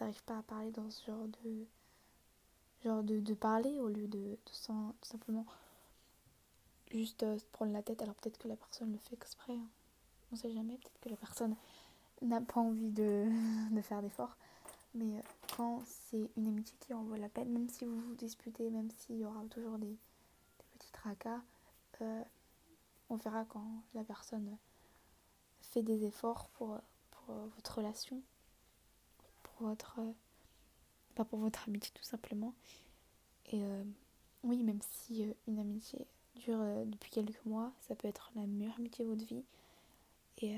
n'arrive 0.00 0.22
pas 0.24 0.38
à 0.38 0.42
parler 0.42 0.70
dans 0.70 0.90
ce 0.90 1.04
genre 1.06 1.28
de 1.44 1.66
genre 2.84 3.02
de, 3.02 3.34
parler 3.34 3.80
au 3.80 3.88
lieu 3.88 4.06
de, 4.08 4.36
sans, 4.50 4.94
simplement 5.02 5.46
juste 6.90 7.22
euh, 7.22 7.38
se 7.38 7.44
prendre 7.46 7.72
la 7.72 7.82
tête 7.82 8.02
alors 8.02 8.14
peut-être 8.16 8.38
que 8.38 8.48
la 8.48 8.56
personne 8.56 8.92
le 8.92 8.98
fait 8.98 9.14
exprès 9.14 9.54
hein. 9.54 9.68
On 10.34 10.36
sait 10.36 10.52
jamais 10.52 10.76
peut-être 10.76 11.00
que 11.00 11.08
la 11.08 11.16
personne 11.16 11.56
n'a 12.22 12.40
pas 12.40 12.60
envie 12.60 12.90
de, 12.90 13.26
de 13.70 13.80
faire 13.80 14.02
d'efforts 14.02 14.36
mais 14.94 15.16
euh, 15.16 15.22
quand 15.56 15.82
c'est 15.86 16.30
une 16.36 16.46
amitié 16.46 16.76
qui 16.80 16.94
en 16.94 17.02
vaut 17.02 17.16
la 17.16 17.28
peine 17.28 17.50
même 17.50 17.68
si 17.68 17.84
vous 17.84 18.00
vous 18.00 18.14
disputez 18.14 18.70
même 18.70 18.90
s'il 18.90 19.16
y 19.16 19.24
aura 19.24 19.42
toujours 19.50 19.78
des, 19.78 19.96
petits 20.78 20.92
tracas 20.92 21.40
euh, 22.00 22.22
on 23.08 23.16
verra 23.16 23.44
quand 23.44 23.66
la 23.94 24.02
personne 24.02 24.56
fait 25.60 25.82
des 25.82 26.04
efforts 26.04 26.48
pour, 26.54 26.78
pour 27.10 27.34
votre 27.56 27.78
relation 27.78 28.22
pour 29.54 29.68
votre 29.68 30.00
euh, 30.00 30.12
pas 31.14 31.24
pour 31.24 31.38
votre 31.38 31.68
amitié 31.68 31.92
tout 31.94 32.04
simplement. 32.04 32.54
Et 33.52 33.62
euh, 33.62 33.84
oui 34.42 34.62
même 34.62 34.80
si 34.82 35.24
euh, 35.24 35.32
une 35.46 35.58
amitié 35.58 36.06
dure 36.36 36.58
depuis 36.86 37.10
quelques 37.10 37.44
mois 37.44 37.72
ça 37.80 37.94
peut 37.94 38.08
être 38.08 38.32
la 38.34 38.46
meilleure 38.46 38.76
amitié 38.78 39.04
de 39.04 39.10
votre 39.10 39.24
vie 39.24 39.44
et 40.38 40.56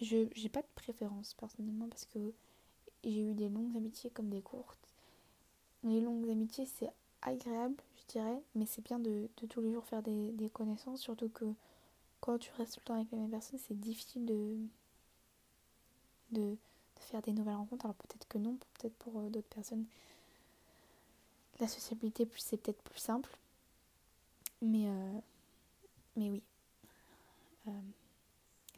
je 0.00 0.28
j'ai 0.34 0.48
pas 0.48 0.62
de 0.62 0.68
préférence 0.74 1.34
personnellement 1.34 1.88
parce 1.88 2.06
que 2.06 2.32
j'ai 3.04 3.20
eu 3.20 3.34
des 3.34 3.48
longues 3.48 3.76
amitiés 3.76 4.10
comme 4.10 4.28
des 4.28 4.42
courtes 4.42 4.94
les 5.84 6.00
longues 6.00 6.30
amitiés 6.30 6.66
c'est 6.66 6.90
agréable 7.22 7.76
je 7.96 8.12
dirais 8.12 8.42
mais 8.54 8.66
c'est 8.66 8.84
bien 8.84 8.98
de, 8.98 9.28
de, 9.36 9.46
tous 9.46 9.60
les 9.60 9.72
jours 9.72 9.84
faire 9.84 10.02
des, 10.02 10.32
des 10.32 10.50
connaissances 10.50 11.00
surtout 11.00 11.28
que 11.28 11.46
quand 12.20 12.38
tu 12.38 12.50
restes 12.52 12.74
tout 12.74 12.80
le 12.80 12.84
temps 12.84 12.94
avec 12.94 13.10
la 13.10 13.18
même 13.18 13.30
personne 13.30 13.58
c'est 13.58 13.78
difficile 13.78 14.26
de 14.26 14.56
de 16.30 16.56
faire 17.00 17.22
des 17.22 17.32
nouvelles 17.32 17.54
rencontres. 17.54 17.86
Alors 17.86 17.96
peut-être 17.96 18.26
que 18.28 18.38
non, 18.38 18.56
peut-être 18.74 18.94
pour 18.96 19.18
euh, 19.20 19.28
d'autres 19.28 19.48
personnes, 19.48 19.84
la 21.60 21.68
sociabilité 21.68 22.28
c'est 22.36 22.56
peut-être 22.56 22.82
plus 22.82 22.98
simple. 23.00 23.30
Mais, 24.60 24.88
euh, 24.88 25.20
mais 26.16 26.30
oui. 26.30 26.42
Euh, 27.68 27.80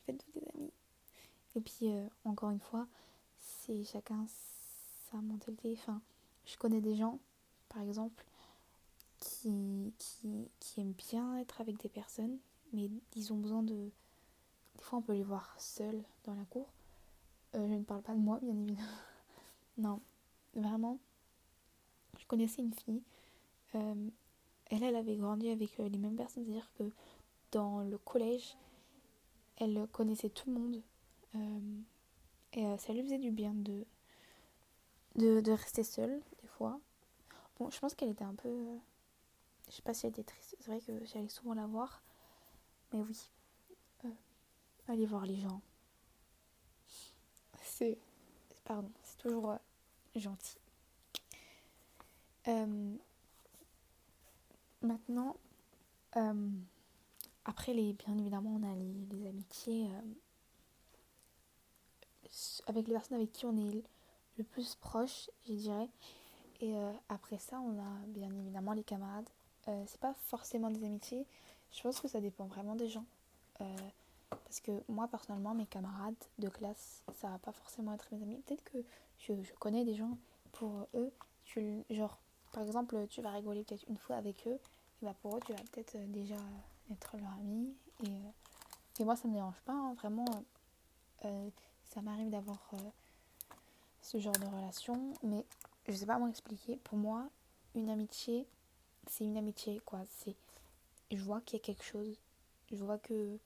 faites-vous 0.06 0.40
des 0.40 0.46
amis. 0.54 0.72
Et 1.56 1.60
puis, 1.60 1.90
encore 2.24 2.50
une 2.50 2.60
fois, 2.60 2.86
c'est 3.38 3.82
chacun 3.84 4.26
sa 5.10 5.18
mentalité. 5.18 5.72
Enfin, 5.72 6.00
je 6.44 6.56
connais 6.56 6.80
des 6.80 6.94
gens, 6.94 7.18
par 7.68 7.82
exemple, 7.82 8.24
qui, 9.18 9.92
qui, 9.98 10.48
qui 10.58 10.80
aiment 10.80 10.92
bien 10.92 11.38
être 11.38 11.60
avec 11.60 11.78
des 11.78 11.88
personnes, 11.88 12.38
mais 12.72 12.90
ils 13.16 13.32
ont 13.32 13.36
besoin 13.36 13.62
de... 13.62 13.90
Des 14.76 14.82
fois, 14.82 14.98
on 14.98 15.02
peut 15.02 15.12
les 15.12 15.22
voir 15.22 15.54
seuls 15.58 16.02
dans 16.24 16.34
la 16.34 16.44
cour. 16.44 16.66
Euh, 17.54 17.68
je 17.68 17.74
ne 17.74 17.82
parle 17.82 18.02
pas 18.02 18.14
de 18.14 18.20
moi, 18.20 18.38
bien 18.40 18.56
évidemment. 18.56 18.88
non, 19.78 20.00
vraiment. 20.54 20.98
Je 22.18 22.26
connaissais 22.26 22.62
une 22.62 22.74
fille. 22.74 23.02
Euh, 23.74 24.08
elle, 24.70 24.82
elle 24.82 24.96
avait 24.96 25.16
grandi 25.16 25.50
avec 25.50 25.78
euh, 25.80 25.88
les 25.88 25.98
mêmes 25.98 26.16
personnes. 26.16 26.44
C'est-à-dire 26.44 26.70
que 26.78 26.90
dans 27.52 27.80
le 27.82 27.98
collège, 27.98 28.56
elle 29.60 29.86
connaissait 29.92 30.30
tout 30.30 30.50
le 30.50 30.58
monde. 30.58 30.82
et 32.52 32.76
ça 32.78 32.92
lui 32.92 33.02
faisait 33.02 33.18
du 33.18 33.30
bien 33.30 33.54
de, 33.54 35.50
rester 35.52 35.84
seule, 35.84 36.20
des 36.42 36.48
fois. 36.48 36.80
Bon, 37.58 37.70
je 37.70 37.78
pense 37.78 37.94
qu'elle 37.94 38.10
était 38.10 38.24
un 38.24 38.34
peu. 38.34 38.78
je 39.68 39.72
sais 39.76 39.82
pas 39.82 39.94
si 39.94 40.06
elle 40.06 40.12
était 40.12 40.24
triste. 40.24 40.56
C'est 40.58 40.66
vrai 40.66 40.80
que 40.80 41.04
j'allais 41.06 41.28
souvent 41.28 41.54
la 41.54 41.66
voir. 41.66 42.02
Mais 42.92 43.00
oui. 43.00 43.30
allez 44.88 45.06
voir 45.06 45.24
les 45.26 45.36
gens 45.36 45.60
c'est 47.80 47.98
pardon, 48.64 48.90
c'est 49.02 49.16
toujours 49.16 49.52
euh, 49.52 49.56
gentil. 50.14 50.58
Euh, 52.48 52.96
maintenant, 54.82 55.36
euh, 56.16 56.50
après 57.50 57.74
les, 57.74 57.92
bien 57.92 58.16
évidemment, 58.16 58.50
on 58.50 58.62
a 58.62 58.74
les, 58.76 59.28
amitiés 59.28 59.88
avec 62.68 62.86
les 62.86 62.94
personnes 62.94 63.16
avec 63.16 63.32
qui 63.32 63.44
on 63.44 63.56
est 63.56 63.82
le 64.38 64.44
plus 64.44 64.76
proche, 64.76 65.28
je 65.48 65.54
dirais. 65.54 65.88
Et 66.60 66.74
après 67.08 67.38
ça, 67.38 67.58
on 67.60 67.78
a 67.78 68.06
bien 68.06 68.30
évidemment 68.32 68.72
les 68.72 68.84
camarades. 68.84 69.28
c'est 69.66 70.00
pas 70.00 70.14
forcément 70.26 70.70
des 70.70 70.84
amitiés. 70.84 71.26
Je 71.72 71.82
pense 71.82 72.00
que 72.00 72.08
ça 72.08 72.20
dépend 72.20 72.46
vraiment 72.46 72.76
des 72.76 72.88
gens. 72.88 73.04
Parce 74.30 74.60
que 74.60 74.72
moi, 74.88 75.08
personnellement, 75.08 75.54
mes 75.54 75.66
camarades 75.66 76.14
de 76.38 76.48
classe, 76.48 77.02
ça 77.14 77.28
va 77.28 77.38
pas 77.38 77.52
forcément 77.52 77.92
être 77.94 78.08
mes 78.12 78.22
amis. 78.22 78.42
Peut-être 78.46 78.64
que 78.64 78.78
je, 79.18 79.32
connais 79.58 79.84
des 79.84 79.94
gens, 79.94 80.16
pour 80.52 80.86
eux, 80.94 81.12
tu, 81.44 81.84
genre, 81.90 82.18
par 82.52 82.62
exemple, 82.62 83.06
tu 83.08 83.22
vas 83.22 83.30
rigoler 83.30 83.64
peut-être 83.64 83.84
une 83.88 83.98
fois 83.98 84.16
avec 84.16 84.46
eux, 84.46 84.58
et 85.02 85.06
bah 85.06 85.14
pour 85.22 85.36
eux, 85.36 85.40
tu 85.44 85.52
vas 85.52 85.58
peut-être 85.72 85.96
euh, 85.96 86.06
déjà 86.08 86.36
être 86.92 87.16
leur 87.16 87.32
ami. 87.32 87.74
Et, 88.04 88.08
euh, 88.08 88.30
et 89.00 89.04
moi, 89.04 89.16
ça 89.16 89.28
me 89.28 89.34
dérange 89.34 89.60
pas, 89.64 89.72
hein. 89.72 89.94
vraiment. 89.94 90.26
Euh, 91.24 91.50
ça 91.90 92.00
m'arrive 92.02 92.30
d'avoir 92.30 92.58
ce 94.00 94.18
genre 94.18 94.36
de 94.38 94.46
relation, 94.46 95.12
mais 95.22 95.44
je 95.88 95.92
sais 95.92 96.06
pas 96.06 96.14
comment 96.14 96.28
expliquer. 96.28 96.76
Pour 96.84 96.98
moi, 96.98 97.28
une 97.74 97.90
amitié, 97.90 98.46
c'est 99.06 99.24
une 99.24 99.36
amitié, 99.36 99.80
quoi. 99.84 100.00
C'est, 100.08 100.36
je 101.10 101.22
vois 101.22 101.40
qu'il 101.40 101.58
y 101.58 101.62
a 101.62 101.64
quelque 101.64 101.84
chose. 101.84 102.16
Je 102.70 102.76
vois 102.76 102.98
que, 102.98 103.38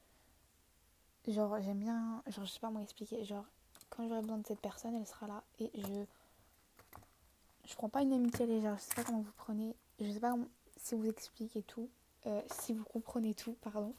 genre, 1.26 1.60
j'aime 1.62 1.78
bien, 1.78 2.22
genre, 2.26 2.44
je 2.44 2.50
sais 2.52 2.60
pas 2.60 2.68
comment 2.68 2.80
expliquer. 2.80 3.24
Genre, 3.24 3.46
quand 3.90 4.06
j'aurai 4.08 4.20
besoin 4.20 4.38
de 4.38 4.46
cette 4.46 4.60
personne, 4.60 4.94
elle 4.94 5.06
sera 5.06 5.26
là. 5.26 5.42
Et 5.58 5.70
je, 5.74 6.04
je 7.64 7.74
prends 7.74 7.88
pas 7.88 8.02
une 8.02 8.12
amitié 8.12 8.46
légère. 8.46 8.76
Je 8.76 8.82
sais 8.82 8.94
pas 8.94 9.04
comment 9.04 9.22
vous 9.22 9.32
prenez. 9.36 9.74
Je 10.00 10.10
sais 10.10 10.20
pas 10.20 10.34
si 10.76 10.94
vous 10.94 11.06
expliquez 11.08 11.62
tout. 11.62 11.88
Euh, 12.26 12.40
si 12.50 12.72
vous 12.72 12.84
comprenez 12.84 13.34
tout, 13.34 13.56
pardon. 13.60 13.92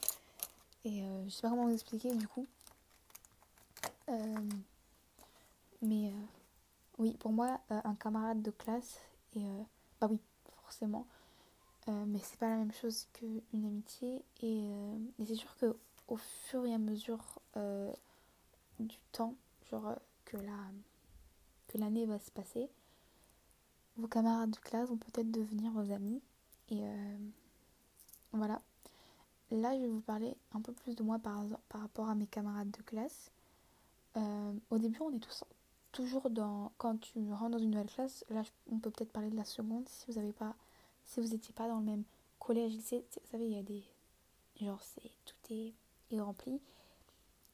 Et 0.83 1.03
euh, 1.03 1.23
je 1.25 1.29
sais 1.29 1.41
pas 1.41 1.49
comment 1.49 1.65
vous 1.65 1.73
expliquer 1.73 2.13
du 2.15 2.27
coup. 2.27 2.47
Euh, 4.09 4.49
mais 5.81 6.11
oui, 6.97 7.15
pour 7.19 7.31
moi, 7.31 7.59
un 7.69 7.95
camarade 7.95 8.41
de 8.41 8.51
classe, 8.51 8.99
et 9.35 9.43
bah 9.99 10.07
oui, 10.09 10.19
forcément. 10.61 11.05
mais 11.88 12.19
c'est 12.23 12.39
pas 12.39 12.49
la 12.49 12.57
même 12.57 12.71
chose 12.71 13.07
qu'une 13.13 13.41
amitié. 13.53 14.23
Et, 14.41 14.69
c'est 15.25 15.35
sûr 15.35 15.55
que 15.57 15.75
au 16.07 16.17
fur 16.17 16.65
et 16.65 16.73
à 16.73 16.77
mesure 16.77 17.39
du 18.79 18.97
temps, 19.11 19.35
genre 19.69 19.95
que 20.23 20.38
la 20.38 20.57
que 21.67 21.77
l'année 21.77 22.05
va 22.05 22.19
se 22.19 22.31
passer, 22.31 22.69
vos 23.97 24.07
camarades 24.07 24.51
de 24.51 24.59
classe 24.59 24.89
vont 24.89 24.97
peut-être 24.97 25.31
devenir 25.31 25.71
vos 25.71 25.91
amis. 25.91 26.21
Et 26.69 26.81
voilà. 28.38 28.62
Là, 29.52 29.76
je 29.76 29.82
vais 29.82 29.88
vous 29.88 30.02
parler 30.02 30.36
un 30.54 30.62
peu 30.62 30.74
plus 30.74 30.95
de 30.95 31.04
moi 31.04 31.19
par, 31.19 31.45
rapport 31.71 32.10
à 32.10 32.15
mes 32.15 32.28
camarades 32.28 32.71
de 32.71 32.82
classe. 32.82 33.32
Euh, 34.17 34.54
au 34.69 34.78
début, 34.78 35.00
on 35.02 35.13
est 35.13 35.19
tous, 35.19 35.43
toujours 35.91 36.30
dans. 36.30 36.71
Quand 36.78 36.98
tu 36.98 37.32
rentres 37.32 37.52
dans 37.52 37.60
une 37.60 37.71
nouvelle 37.71 37.91
classe, 37.91 38.26
là, 38.30 38.43
on 38.71 38.80
peut 38.80 38.89
peut-être 38.89 39.12
parler 39.12 39.30
de 39.30 39.36
la 39.36 39.45
seconde 39.45 39.88
si 39.88 40.12
vous 40.12 40.17
avez 40.17 40.34
pas. 40.34 40.56
Si 41.04 41.21
vous 41.21 41.28
n'étiez 41.28 41.54
pas 41.54 41.67
dans 41.67 41.80
le 41.80 41.86
même 41.86 42.04
collège, 42.39 42.74
lycée. 42.74 43.06
Vous 43.24 43.30
savez, 43.32 43.45
il 43.45 43.54
y 43.54 43.60
a 43.60 43.63
des. 43.63 43.84
Genre, 44.62 44.82
c'est 44.82 45.12
tout 45.26 45.54
est, 45.54 45.74
est 46.12 46.21
rempli. 46.21 46.60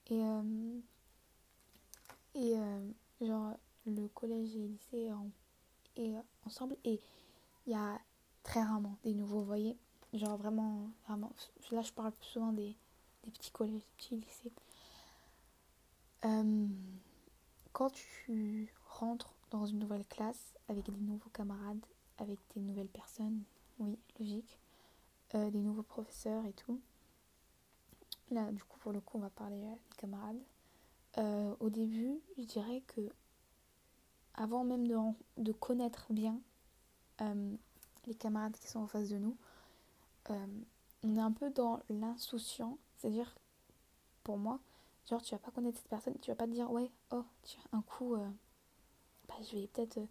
Et. 0.07 0.21
Euh, 0.23 0.79
et. 2.35 2.57
Euh, 2.57 2.91
genre, 3.21 3.53
le 3.85 4.07
collège 4.09 4.55
et 4.55 4.59
le 4.59 4.67
lycée 4.67 5.11
est, 5.95 6.13
ensemble. 6.45 6.75
Et 6.83 6.99
il 7.65 7.73
y 7.73 7.75
a 7.75 7.99
très 8.43 8.61
rarement 8.61 8.97
des 9.03 9.13
nouveaux, 9.13 9.39
vous 9.39 9.45
voyez. 9.45 9.77
Genre 10.13 10.37
vraiment, 10.37 10.89
vraiment. 11.07 11.31
Là, 11.71 11.81
je 11.81 11.91
parle 11.93 12.11
souvent 12.21 12.51
des, 12.51 12.75
des 13.23 13.31
petits 13.31 13.51
collèges, 13.51 13.81
des 13.81 13.95
petits 13.97 14.15
lycées. 14.15 14.51
Euh, 16.25 16.67
quand 17.73 17.89
tu 17.91 18.73
rentres 18.85 19.33
dans 19.49 19.65
une 19.65 19.79
nouvelle 19.79 20.05
classe 20.05 20.53
avec 20.67 20.85
des 20.85 21.01
nouveaux 21.01 21.29
camarades, 21.29 21.83
avec 22.17 22.39
des 22.53 22.61
nouvelles 22.61 22.87
personnes, 22.87 23.41
oui, 23.79 23.97
logique, 24.19 24.59
euh, 25.35 25.49
des 25.49 25.59
nouveaux 25.59 25.83
professeurs 25.83 26.45
et 26.45 26.53
tout. 26.53 26.79
Là, 28.29 28.51
du 28.51 28.63
coup, 28.63 28.77
pour 28.79 28.91
le 28.91 29.01
coup, 29.01 29.17
on 29.17 29.21
va 29.21 29.29
parler 29.29 29.63
euh, 29.63 29.75
des 29.75 29.97
camarades. 29.97 31.57
au 31.59 31.69
début, 31.69 32.19
je 32.37 32.43
dirais 32.43 32.81
que 32.87 33.01
avant 34.35 34.63
même 34.63 34.87
de, 34.87 34.95
de 35.37 35.51
connaître 35.51 36.13
bien 36.13 36.39
les 38.07 38.15
camarades 38.15 38.57
qui 38.57 38.67
sont 38.67 38.79
en 38.79 38.87
face 38.87 39.09
de 39.09 39.17
nous, 39.17 39.37
euh, 40.29 40.47
on 41.03 41.15
est 41.15 41.21
un 41.21 41.31
peu 41.31 41.49
dans 41.49 41.79
l'insouciant, 41.89 42.77
c'est-à-dire 42.97 43.33
pour 44.23 44.37
moi, 44.37 44.59
genre 45.09 45.21
tu 45.21 45.33
vas 45.33 45.39
pas 45.39 45.51
connaître 45.51 45.77
cette 45.77 45.87
personne, 45.87 46.15
tu 46.21 46.31
vas 46.31 46.35
pas 46.35 46.45
te 46.45 46.51
dire 46.51 46.71
ouais, 46.71 46.91
oh, 47.11 47.23
tiens, 47.43 47.61
un 47.71 47.81
coup, 47.81 48.15
euh, 48.15 48.29
bah, 49.27 49.35
je 49.41 49.57
vais 49.57 49.67
peut-être 49.67 49.97
euh, 49.97 50.05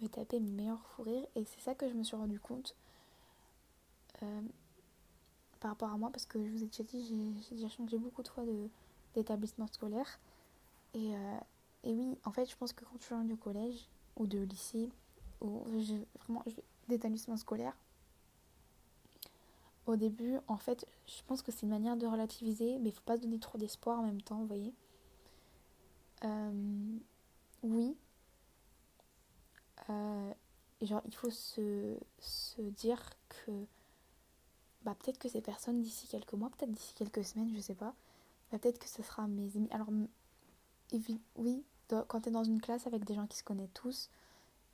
me 0.00 0.08
taper 0.08 0.40
mes 0.40 0.50
meilleurs 0.50 0.84
fous 0.86 1.04
et 1.06 1.44
c'est 1.44 1.60
ça 1.60 1.74
que 1.74 1.88
je 1.88 1.94
me 1.94 2.02
suis 2.02 2.16
rendu 2.16 2.40
compte 2.40 2.74
par 5.60 5.70
rapport 5.70 5.90
à 5.90 5.96
moi, 5.96 6.10
parce 6.10 6.26
que 6.26 6.44
je 6.44 6.50
vous 6.50 6.62
ai 6.62 6.66
déjà 6.66 6.84
dit, 6.84 7.42
j'ai 7.48 7.54
déjà 7.54 7.70
changé 7.70 7.96
beaucoup 7.96 8.22
de 8.22 8.28
fois 8.28 8.44
d'établissement 9.14 9.66
scolaire, 9.66 10.18
et, 10.92 11.12
et 11.84 11.94
oui, 11.94 12.18
en 12.24 12.30
fait, 12.30 12.44
je 12.44 12.54
pense 12.54 12.74
que 12.74 12.84
quand 12.84 12.98
tu 12.98 13.08
changes 13.08 13.26
de 13.26 13.34
collège 13.34 13.88
ou 14.16 14.26
de 14.26 14.40
lycée, 14.40 14.90
ou 15.40 15.62
vraiment 16.18 16.44
d'établissement 16.88 17.38
scolaire, 17.38 17.74
au 19.86 19.96
début, 19.96 20.36
en 20.46 20.56
fait, 20.56 20.86
je 21.06 21.22
pense 21.26 21.42
que 21.42 21.52
c'est 21.52 21.62
une 21.62 21.70
manière 21.70 21.96
de 21.96 22.06
relativiser, 22.06 22.78
mais 22.78 22.90
il 22.90 22.92
faut 22.92 23.02
pas 23.02 23.16
se 23.16 23.22
donner 23.22 23.38
trop 23.38 23.58
d'espoir 23.58 23.98
en 23.98 24.04
même 24.04 24.22
temps, 24.22 24.38
vous 24.38 24.46
voyez. 24.46 24.74
Euh, 26.24 26.98
oui. 27.62 27.96
Euh, 29.88 30.34
genre, 30.82 31.02
il 31.06 31.14
faut 31.14 31.30
se, 31.30 31.96
dire 32.76 33.00
que 33.28 33.52
bah, 34.84 34.94
peut-être 34.94 35.18
que 35.18 35.28
ces 35.28 35.40
personnes 35.40 35.80
d'ici 35.80 36.06
quelques 36.06 36.34
mois, 36.34 36.50
peut-être 36.50 36.72
d'ici 36.72 36.94
quelques 36.94 37.24
semaines, 37.24 37.50
je 37.54 37.60
sais 37.60 37.74
pas, 37.74 37.94
bah, 38.50 38.58
peut-être 38.58 38.78
que 38.78 38.88
ce 38.88 39.02
sera 39.02 39.26
mes 39.26 39.56
amis. 39.56 39.68
Alors, 39.70 39.88
oui, 41.36 41.64
quand 42.08 42.20
tu 42.20 42.28
es 42.28 42.32
dans 42.32 42.44
une 42.44 42.60
classe 42.60 42.86
avec 42.86 43.04
des 43.04 43.14
gens 43.14 43.26
qui 43.26 43.38
se 43.38 43.44
connaissent 43.44 43.72
tous, 43.74 44.10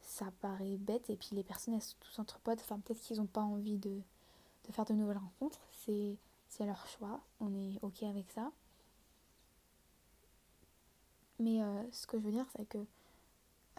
ça 0.00 0.26
paraît 0.40 0.76
bête, 0.76 1.10
et 1.10 1.16
puis 1.16 1.30
les 1.32 1.42
personnes, 1.42 1.74
elles 1.74 1.82
sont 1.82 1.96
tous 2.00 2.18
entre 2.18 2.38
potes, 2.38 2.60
enfin, 2.60 2.78
peut-être 2.80 3.00
qu'ils 3.00 3.18
n'ont 3.18 3.26
pas 3.26 3.42
envie 3.42 3.78
de 3.78 4.00
de 4.66 4.72
faire 4.72 4.84
de 4.84 4.94
nouvelles 4.94 5.18
rencontres. 5.18 5.60
C'est, 5.70 6.18
leur 6.60 6.86
choix. 6.86 7.20
On 7.40 7.54
est 7.54 7.78
OK 7.82 8.02
avec 8.02 8.30
ça. 8.30 8.50
Mais 11.38 11.62
euh, 11.62 11.82
ce 11.92 12.06
que 12.06 12.18
je 12.18 12.24
veux 12.24 12.32
dire, 12.32 12.46
c'est 12.56 12.66
que. 12.66 12.78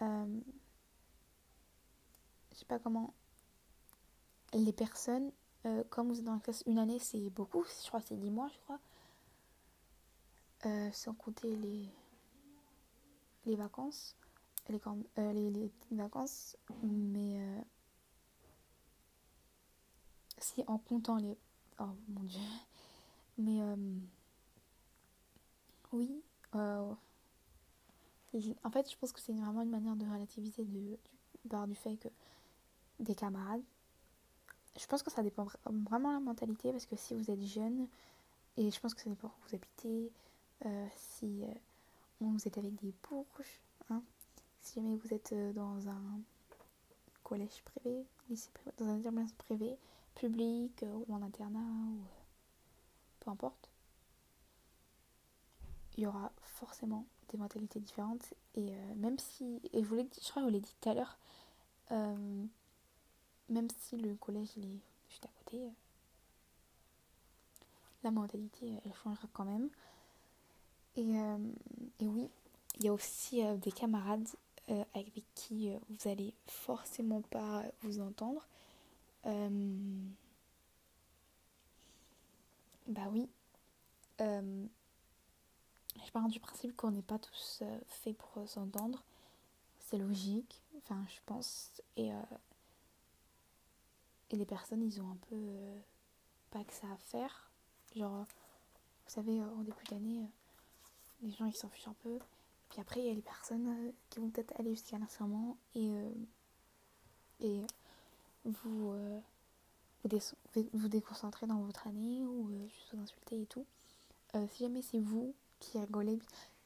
Euh, 0.02 0.40
je 2.52 2.56
sais 2.56 2.64
pas 2.64 2.78
comment. 2.78 3.12
Les 4.54 4.72
personnes, 4.72 5.32
euh, 5.66 5.82
comme 5.90 6.08
vous 6.08 6.18
êtes 6.20 6.24
dans 6.24 6.34
la 6.34 6.40
classe 6.40 6.62
une 6.66 6.78
année, 6.78 6.98
c'est 6.98 7.30
beaucoup. 7.30 7.64
Je 7.64 7.88
crois 7.88 8.00
c'est 8.00 8.16
10 8.16 8.30
mois, 8.30 8.48
je 8.48 8.58
crois. 8.60 8.78
sans 10.92 11.14
compter 11.14 11.54
les, 11.56 11.88
les 13.44 13.56
vacances. 13.56 14.16
Les, 14.68 14.80
les, 15.16 15.50
les 15.50 15.96
vacances. 15.96 16.56
Mais 16.82 17.40
si 20.40 20.64
en 20.66 20.78
comptant 20.78 21.16
les... 21.16 21.36
Oh 21.80 21.84
mon 22.08 22.22
dieu. 22.22 22.40
Mais 23.38 23.60
euh, 23.62 23.76
oui. 25.92 26.22
Euh, 26.54 26.92
en 28.64 28.70
fait, 28.70 28.90
je 28.90 28.96
pense 28.96 29.12
que 29.12 29.20
c'est 29.20 29.32
vraiment 29.32 29.62
une 29.62 29.70
manière 29.70 29.96
de 29.96 30.04
relativiser 30.04 30.64
de, 30.64 30.78
du, 30.78 30.98
par 31.48 31.66
du 31.66 31.74
fait 31.74 31.96
que 31.96 32.08
des 33.00 33.14
camarades. 33.14 33.62
Je 34.76 34.86
pense 34.86 35.02
que 35.02 35.10
ça 35.10 35.22
dépend 35.22 35.46
vraiment 35.64 36.10
de 36.10 36.14
la 36.14 36.20
mentalité 36.20 36.70
parce 36.72 36.86
que 36.86 36.96
si 36.96 37.14
vous 37.14 37.30
êtes 37.30 37.42
jeune, 37.42 37.88
et 38.56 38.70
je 38.70 38.80
pense 38.80 38.94
que 38.94 39.00
ça 39.00 39.10
dépend 39.10 39.28
où 39.28 39.48
vous 39.48 39.54
habitez, 39.54 40.12
euh, 40.66 40.86
si 40.94 41.44
vous 42.20 42.46
êtes 42.46 42.58
avec 42.58 42.74
des 42.76 42.92
bourges, 43.08 43.60
hein, 43.90 44.02
si 44.60 44.80
jamais 44.80 44.96
vous 44.96 45.14
êtes 45.14 45.34
dans 45.54 45.88
un 45.88 46.20
collège 47.22 47.62
privé, 47.64 48.04
lycée 48.28 48.50
privé, 48.52 48.72
dans 48.78 48.86
un 48.86 48.98
établissement 48.98 49.36
privé, 49.38 49.76
public 50.18 50.82
euh, 50.82 51.04
ou 51.06 51.14
en 51.14 51.22
internat 51.22 51.60
ou 51.60 52.00
euh, 52.00 52.22
peu 53.20 53.30
importe, 53.30 53.70
il 55.96 56.04
y 56.04 56.06
aura 56.06 56.32
forcément 56.42 57.06
des 57.30 57.38
mentalités 57.38 57.80
différentes. 57.80 58.34
Et 58.54 58.70
euh, 58.70 58.94
même 58.96 59.18
si 59.18 59.60
et 59.72 59.82
je 59.82 59.88
vous 59.88 60.02
dit, 60.02 60.20
je 60.22 60.28
crois 60.30 60.42
que 60.42 60.48
je 60.48 60.52
vous 60.52 60.54
l'ai 60.54 60.60
dit 60.60 60.74
tout 60.80 60.88
à 60.90 60.94
l'heure 60.94 61.18
même 61.90 63.68
si 63.78 63.96
le 63.96 64.14
collège 64.16 64.50
il 64.58 64.66
est 64.66 64.80
juste 65.08 65.24
à 65.24 65.30
côté 65.38 65.58
la 68.04 68.10
mentalité 68.10 68.70
elle 68.84 68.92
changera 68.92 69.26
quand 69.32 69.46
même. 69.46 69.70
Et, 70.96 71.14
et 71.98 72.06
oui 72.06 72.28
il 72.76 72.84
y 72.84 72.88
a 72.88 72.92
aussi 72.92 73.42
des 73.56 73.72
camarades 73.72 74.28
avec 74.68 75.24
qui 75.34 75.70
vous 75.70 76.08
allez 76.10 76.34
forcément 76.46 77.22
pas 77.22 77.64
vous 77.80 78.00
entendre 78.00 78.46
euh, 79.26 80.08
bah 82.86 83.08
oui. 83.10 83.28
Euh, 84.20 84.66
je 86.04 86.10
pars 86.10 86.28
du 86.28 86.40
principe 86.40 86.76
qu'on 86.76 86.90
n'est 86.90 87.02
pas 87.02 87.18
tous 87.18 87.60
euh, 87.62 87.78
faits 87.88 88.16
pour 88.16 88.48
s'entendre. 88.48 89.02
C'est 89.80 89.98
logique, 89.98 90.62
enfin 90.78 91.04
je 91.08 91.20
pense. 91.26 91.82
Et, 91.96 92.10
et 94.30 94.36
les 94.36 94.44
personnes, 94.44 94.82
ils 94.82 95.00
ont 95.00 95.10
un 95.10 95.16
peu 95.30 95.56
pas 96.50 96.62
que 96.64 96.74
ça 96.74 96.86
à 96.92 96.96
faire. 96.98 97.50
Genre, 97.96 98.24
vous 99.06 99.10
savez, 99.10 99.40
en 99.40 99.62
début 99.62 99.84
d'année, 99.88 100.28
les 101.22 101.30
gens 101.30 101.46
ils 101.46 101.54
s'en 101.54 101.70
fichent 101.70 101.88
un 101.88 101.96
peu. 102.02 102.18
Puis 102.68 102.80
après, 102.80 103.00
il 103.00 103.06
y 103.06 103.10
a 103.10 103.14
les 103.14 103.22
personnes 103.22 103.92
qui 104.10 104.20
vont 104.20 104.28
peut-être 104.28 104.52
aller 104.60 104.74
jusqu'à 104.74 104.98
l'instant 104.98 105.56
et, 105.74 105.90
et 107.40 107.62
vous, 108.44 108.92
euh, 108.92 109.20
vous, 110.04 110.68
vous, 110.72 110.88
déconcentrer 110.88 111.46
dans 111.46 111.60
votre 111.60 111.86
année 111.86 112.24
ou 112.24 112.50
euh, 112.50 112.68
juste 112.68 112.94
vous 112.94 113.02
insulter 113.02 113.42
et 113.42 113.46
tout. 113.46 113.66
Euh, 114.34 114.46
si 114.52 114.64
jamais 114.64 114.82
c'est 114.82 115.00
vous 115.00 115.34
qui 115.60 115.78
rigolez, 115.78 116.18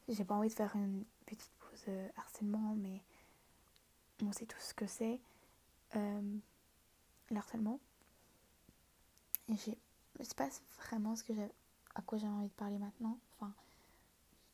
j'ai 0.08 0.24
pas 0.24 0.34
envie 0.34 0.48
de 0.48 0.54
faire 0.54 0.74
une 0.76 1.04
petite 1.26 1.50
pause 1.58 1.94
harcèlement, 2.16 2.74
mais 2.76 3.00
on 4.22 4.32
sait 4.32 4.46
tout 4.46 4.60
ce 4.60 4.74
que 4.74 4.86
c'est 4.86 5.20
euh, 5.96 6.38
l'harcèlement. 7.30 7.80
Et 9.48 9.56
c'est 9.56 10.36
pas 10.36 10.48
vraiment 10.86 11.16
ce 11.16 11.24
que 11.24 11.32
à 11.94 12.02
quoi 12.02 12.18
j'ai 12.18 12.28
envie 12.28 12.48
de 12.48 12.52
parler 12.52 12.78
maintenant, 12.78 13.18
enfin, 13.38 13.52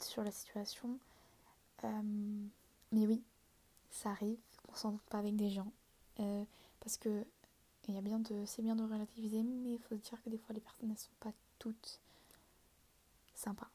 sur 0.01 0.25
la 0.25 0.31
situation. 0.31 0.99
Euh, 1.85 2.47
mais 2.93 3.07
oui, 3.07 3.23
ça 3.91 4.11
arrive, 4.11 4.39
on 4.71 4.75
s'entend 4.75 5.01
pas 5.11 5.19
avec 5.19 5.37
des 5.37 5.51
gens. 5.51 5.71
Euh, 6.21 6.45
parce 6.81 6.97
que 6.97 7.25
c'est 7.83 8.63
bien 8.63 8.77
de 8.77 8.83
relativiser, 8.83 9.43
mais 9.43 9.75
il 9.75 9.79
faut 9.79 9.95
dire 9.97 10.23
que 10.23 10.31
des 10.31 10.39
fois 10.39 10.55
les 10.55 10.61
personnes 10.61 10.91
ne 10.91 10.97
sont 10.97 11.11
pas 11.21 11.33
toutes 11.59 12.01
sympas. 13.35 13.71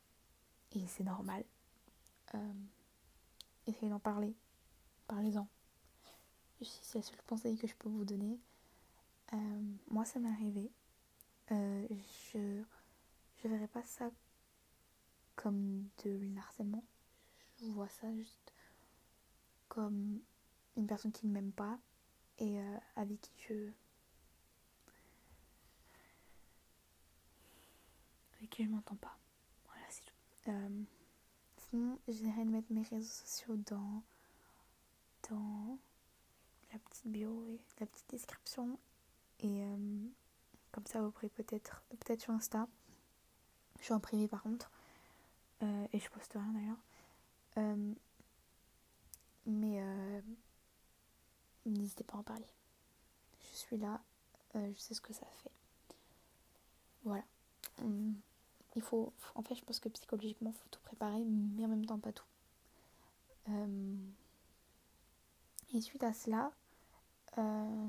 Et 0.74 0.86
c'est 0.88 1.04
normal. 1.04 1.44
Euh, 2.36 2.54
essayez 3.68 3.90
d'en 3.90 4.00
parler. 4.00 4.36
Parlez-en. 5.08 5.48
C'est 6.62 7.00
le 7.00 7.04
seul 7.04 7.22
conseil 7.28 7.58
que 7.58 7.68
je 7.68 7.76
peux 7.76 7.90
vous 7.90 8.06
donner. 8.06 8.40
Euh, 9.34 9.62
moi, 9.90 10.06
ça 10.06 10.20
m'est 10.20 10.30
arrivé. 10.30 10.72
Euh, 11.52 11.88
je 12.32 12.64
je 13.44 13.50
verrais 13.50 13.68
pas 13.68 13.84
ça 13.84 14.10
comme 15.36 15.90
de 16.06 16.34
l'harcèlement. 16.34 16.84
Je 17.58 17.66
vois 17.66 17.90
ça 17.90 18.14
juste 18.16 18.54
comme 19.68 20.22
une 20.78 20.88
personne 20.88 21.12
qui 21.12 21.28
ne 21.28 21.34
m'aime 21.34 21.52
pas 21.52 21.78
et 22.40 22.60
euh, 22.60 22.78
avec 22.96 23.22
qui 23.22 23.32
je 23.48 23.70
avec 28.38 28.50
qui 28.50 28.64
je 28.66 28.70
m'entends 28.70 28.96
pas. 28.96 29.18
Voilà, 29.66 29.86
c'est 29.90 30.04
tout. 30.04 30.50
Euh, 30.50 30.84
sinon, 31.58 31.98
j'essaierai 32.08 32.46
de 32.46 32.50
mettre 32.50 32.72
mes 32.72 32.84
réseaux 32.84 33.26
sociaux 33.26 33.56
dans 33.68 34.04
dans 35.30 35.78
la 36.72 36.80
petite 36.80 37.08
bio 37.08 37.46
et 37.48 37.60
la 37.80 37.86
petite 37.86 38.10
description 38.10 38.78
et 39.40 39.64
euh, 39.64 40.08
comme 40.72 40.86
ça 40.86 41.02
vous 41.02 41.12
pourrez 41.12 41.30
peut-être 41.30 41.84
peut-être 41.90 42.22
sur 42.22 42.34
Insta. 42.34 42.68
Je 43.80 43.86
suis 43.86 43.94
en 43.94 44.00
privé 44.00 44.28
par 44.28 44.44
contre 44.44 44.70
euh, 45.62 45.88
et 45.94 46.00
je 46.00 46.10
poste 46.10 46.34
rien 46.34 46.52
d'ailleurs. 46.54 47.78
mais 49.46 49.82
n'hésitez 51.70 52.04
pas 52.04 52.16
à 52.16 52.20
en 52.20 52.24
parler. 52.24 52.48
Je 53.52 53.58
suis 53.58 53.78
là, 53.78 54.02
euh, 54.56 54.72
je 54.74 54.80
sais 54.80 54.94
ce 54.94 55.02
que 55.02 55.14
ça 55.14 55.26
fait. 55.44 55.52
Voilà. 57.04 57.24
Hum, 57.82 58.16
il 58.76 58.82
faut, 58.82 59.14
en 59.36 59.42
fait, 59.44 59.56
je 59.56 59.64
pense 59.64 59.80
que 59.80 59.90
psychologiquement, 59.90 60.52
il 60.52 60.58
faut 60.58 60.70
tout 60.72 60.80
préparer, 60.82 61.24
mais 61.24 61.66
en 61.66 61.68
même 61.68 61.86
temps, 61.86 62.00
pas 62.00 62.12
tout. 62.12 62.26
Hum, 63.48 64.00
et 65.74 65.82
suite 65.82 66.04
à 66.04 66.14
cela, 66.14 66.52
euh, 67.38 67.88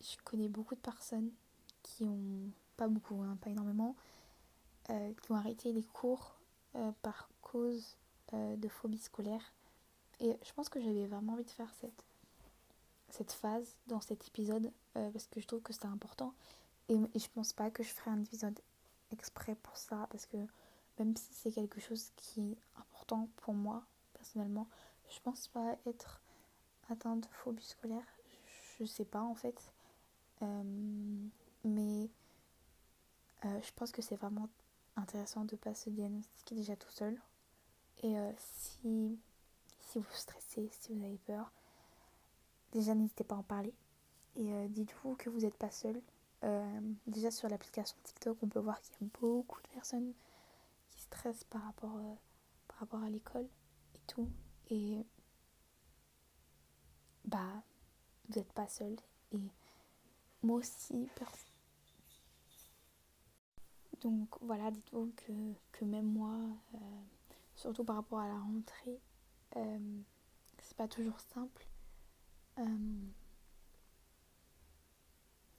je 0.00 0.16
connais 0.24 0.48
beaucoup 0.48 0.74
de 0.74 0.80
personnes 0.80 1.30
qui 1.82 2.04
ont, 2.04 2.50
pas 2.76 2.88
beaucoup, 2.88 3.22
hein, 3.22 3.36
pas 3.40 3.50
énormément, 3.50 3.96
euh, 4.90 5.12
qui 5.22 5.32
ont 5.32 5.36
arrêté 5.36 5.72
les 5.72 5.84
cours 5.84 6.34
par 7.02 7.28
cause 7.42 7.96
de 8.32 8.68
phobie 8.68 8.98
scolaire. 8.98 9.52
Et 10.20 10.38
je 10.44 10.52
pense 10.52 10.68
que 10.68 10.80
j'avais 10.80 11.06
vraiment 11.06 11.32
envie 11.32 11.44
de 11.44 11.50
faire 11.50 11.72
cette 11.80 12.04
cette 13.10 13.32
phase 13.32 13.74
dans 13.86 14.00
cet 14.00 14.26
épisode 14.26 14.70
euh, 14.96 15.10
parce 15.10 15.26
que 15.26 15.40
je 15.40 15.46
trouve 15.46 15.62
que 15.62 15.72
c'est 15.72 15.86
important. 15.86 16.34
Et, 16.88 16.96
je 17.14 17.28
pense 17.34 17.52
pas 17.52 17.70
que 17.70 17.82
je 17.82 17.88
ferai 17.88 18.10
un 18.10 18.22
épisode 18.22 18.58
exprès 19.12 19.54
pour 19.62 19.76
ça 19.76 20.06
parce 20.10 20.26
que 20.26 20.36
même 20.98 21.16
si 21.16 21.32
c'est 21.34 21.52
quelque 21.52 21.80
chose 21.80 22.10
qui 22.16 22.52
est 22.52 22.58
important 22.76 23.28
pour 23.36 23.54
moi 23.54 23.82
personnellement 24.14 24.66
je 25.10 25.20
pense 25.20 25.48
pas 25.48 25.76
être 25.86 26.20
atteinte 26.90 27.22
de 27.22 27.28
phobie 27.28 27.64
scolaire. 27.64 28.04
Je, 28.78 28.84
sais 28.84 29.04
pas 29.04 29.22
en 29.22 29.34
fait. 29.34 29.72
Euh, 30.42 30.62
mais 31.64 32.10
euh, 33.44 33.60
je 33.62 33.72
pense 33.74 33.90
que 33.90 34.02
c'est 34.02 34.16
vraiment 34.16 34.48
intéressant 34.96 35.44
de 35.44 35.56
pas 35.56 35.74
se 35.74 35.88
diagnostiquer 35.90 36.54
déjà 36.54 36.76
tout 36.76 36.90
seul. 36.90 37.18
Et 38.02 38.14
si 38.36 39.18
si 39.80 39.98
vous 39.98 40.14
stressez 40.14 40.68
si 40.80 40.92
vous 40.92 41.04
avez 41.04 41.18
peur 41.18 41.50
déjà 42.72 42.94
n'hésitez 42.94 43.24
pas 43.24 43.36
à 43.36 43.38
en 43.38 43.42
parler. 43.42 43.74
Et 44.36 44.52
euh, 44.52 44.68
dites-vous 44.68 45.16
que 45.16 45.30
vous 45.30 45.40
n'êtes 45.40 45.56
pas 45.56 45.70
seul. 45.70 46.00
Euh, 46.44 46.80
déjà 47.06 47.30
sur 47.30 47.48
l'application 47.48 47.96
TikTok, 48.04 48.38
on 48.42 48.48
peut 48.48 48.60
voir 48.60 48.80
qu'il 48.80 48.94
y 49.00 49.04
a 49.04 49.08
beaucoup 49.20 49.60
de 49.62 49.68
personnes 49.68 50.12
qui 50.90 51.00
stressent 51.02 51.44
par 51.44 51.62
rapport, 51.62 51.96
euh, 51.96 52.14
par 52.68 52.78
rapport 52.78 53.02
à 53.02 53.10
l'école 53.10 53.48
et 53.94 54.00
tout. 54.06 54.28
Et 54.70 55.04
bah, 57.24 57.62
vous 58.28 58.38
n'êtes 58.38 58.52
pas 58.52 58.68
seul. 58.68 58.96
Et 59.32 59.40
moi 60.42 60.58
aussi, 60.58 61.08
donc 64.00 64.28
voilà, 64.42 64.70
dites-vous 64.70 65.12
que, 65.16 65.32
que, 65.72 65.84
même 65.84 66.06
moi, 66.06 66.36
surtout 67.56 67.82
par 67.82 67.96
rapport 67.96 68.20
à 68.20 68.28
la 68.28 68.38
rentrée, 68.38 69.00
c'est 70.62 70.76
pas 70.76 70.86
toujours 70.86 71.18
simple. 71.18 71.67
Euh, 72.58 72.64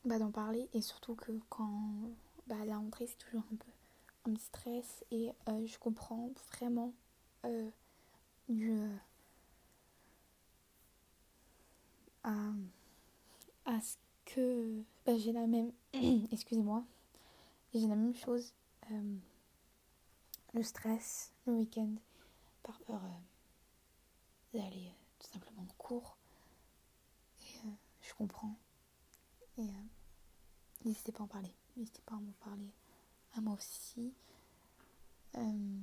bah, 0.04 0.20
d'en 0.20 0.32
parler 0.32 0.70
et 0.74 0.82
surtout 0.82 1.16
que 1.16 1.32
quand 1.50 1.92
bah, 2.48 2.66
la 2.66 2.78
rentrée 2.78 3.08
c'est 3.08 3.18
toujours 3.18 3.44
un 3.52 3.56
peu 3.56 3.72
un 4.26 4.34
petit 4.34 4.44
stress 4.44 5.06
et 5.12 5.32
euh, 5.48 5.66
je 5.66 5.78
comprends 5.78 6.32
vraiment 6.52 6.94
euh, 7.46 7.70
à, 12.24 12.34
à 13.66 13.80
ce 13.82 13.96
que 14.26 14.84
bah, 15.06 15.18
j'ai 15.18 15.32
la 15.32 15.48
même 15.48 15.72
excusez-moi 16.32 16.84
j'ai 17.74 17.88
la 17.88 17.96
même 17.96 18.16
chose 18.16 18.54
le 20.54 20.64
stress 20.64 21.32
le 21.46 21.54
week-end 21.54 21.94
par 22.64 22.80
peur 22.82 23.02
d'aller 24.54 24.92
tout 25.20 25.28
simplement 25.32 25.62
en 25.62 25.74
cours 25.78 26.19
comprends. 28.20 28.60
Et 29.58 29.62
euh, 29.62 29.88
n'hésitez 30.84 31.14
pas 31.14 31.22
à 31.22 31.24
en 31.24 31.28
parler. 31.28 31.56
N'hésitez 31.78 32.02
pas 32.06 32.16
à 32.16 32.20
m'en 32.20 32.34
parler 32.44 32.74
à 33.38 33.42
moi 33.42 33.54
aussi. 33.54 34.14
Euh, 35.38 35.80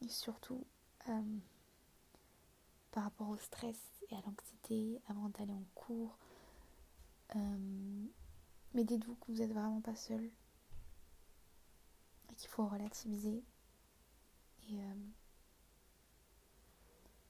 et 0.00 0.08
surtout, 0.08 0.64
euh, 1.08 1.38
par 2.92 3.04
rapport 3.04 3.28
au 3.28 3.36
stress 3.36 3.78
et 4.10 4.16
à 4.16 4.22
l'anxiété 4.22 5.02
avant 5.08 5.28
d'aller 5.28 5.52
en 5.52 5.64
cours. 5.74 6.16
mais 8.74 8.84
dites-vous 8.84 9.16
que 9.16 9.32
vous 9.32 9.38
n'êtes 9.38 9.52
vraiment 9.52 9.82
pas 9.82 9.96
seul. 9.96 10.30
Et 12.30 12.34
qu'il 12.36 12.48
faut 12.48 12.66
relativiser. 12.66 13.44
Et, 14.70 14.78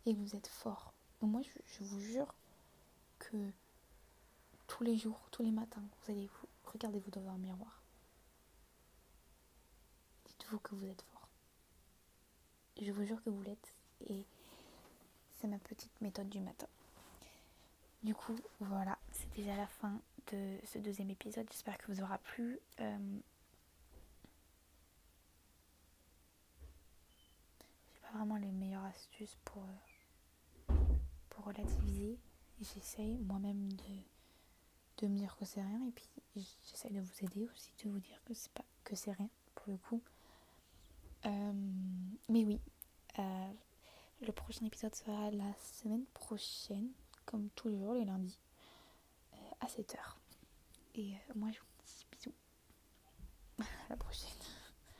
et 0.06 0.14
que 0.14 0.20
vous 0.20 0.36
êtes 0.36 0.46
fort. 0.46 0.92
Moi, 1.20 1.40
je 1.42 1.84
vous 1.84 2.00
jure 2.00 2.32
tous 4.66 4.84
les 4.84 4.96
jours, 4.96 5.20
tous 5.30 5.42
les 5.42 5.50
matins, 5.50 5.82
vous 5.82 6.12
allez 6.12 6.26
vous 6.26 6.48
regardez-vous 6.64 7.10
dans 7.10 7.28
un 7.28 7.38
miroir. 7.38 7.82
Dites-vous 10.26 10.58
que 10.58 10.74
vous 10.74 10.86
êtes 10.86 11.02
fort. 11.02 11.28
Je 12.80 12.92
vous 12.92 13.04
jure 13.04 13.22
que 13.24 13.30
vous 13.30 13.42
l'êtes 13.42 13.74
et 14.08 14.24
c'est 15.40 15.48
ma 15.48 15.58
petite 15.58 16.00
méthode 16.00 16.28
du 16.28 16.40
matin. 16.40 16.68
Du 18.02 18.14
coup, 18.14 18.38
voilà, 18.60 18.96
c'est 19.10 19.30
déjà 19.34 19.56
la 19.56 19.66
fin 19.66 20.00
de 20.30 20.56
ce 20.64 20.78
deuxième 20.78 21.10
épisode. 21.10 21.46
J'espère 21.50 21.78
que 21.78 21.90
vous 21.90 22.00
aura 22.00 22.18
plu. 22.18 22.58
Euh, 22.80 23.18
j'ai 27.92 28.00
pas 28.00 28.18
vraiment 28.18 28.36
les 28.36 28.52
meilleures 28.52 28.84
astuces 28.84 29.36
pour, 29.44 29.64
euh, 30.68 30.74
pour 31.30 31.46
relativiser 31.46 32.18
j'essaye 32.60 33.18
moi-même 33.18 33.72
de, 33.72 35.02
de 35.02 35.06
me 35.08 35.16
dire 35.16 35.36
que 35.36 35.44
c'est 35.44 35.62
rien 35.62 35.86
et 35.86 35.92
puis 35.92 36.08
j'essaye 36.66 36.92
de 36.92 37.00
vous 37.00 37.24
aider 37.24 37.48
aussi, 37.52 37.72
de 37.84 37.90
vous 37.90 38.00
dire 38.00 38.20
que 38.24 38.34
c'est 38.34 38.52
pas 38.52 38.64
que 38.84 38.96
c'est 38.96 39.12
rien 39.12 39.28
pour 39.54 39.70
le 39.72 39.76
coup. 39.76 40.02
Euh, 41.26 41.52
mais 42.28 42.44
oui, 42.44 42.60
euh, 43.18 43.52
le 44.22 44.32
prochain 44.32 44.64
épisode 44.66 44.94
sera 44.94 45.30
la 45.30 45.52
semaine 45.60 46.04
prochaine, 46.14 46.90
comme 47.26 47.48
tous 47.50 47.68
les 47.68 47.78
jours, 47.78 47.94
les 47.94 48.04
lundis, 48.04 48.38
euh, 49.34 49.36
à 49.60 49.66
7h. 49.66 49.96
Et 50.94 51.14
moi 51.34 51.50
je 51.52 51.58
vous 51.60 51.66
dis 51.84 52.06
bisous. 52.10 52.34
à 53.60 53.90
la 53.90 53.96
prochaine. 53.96 54.57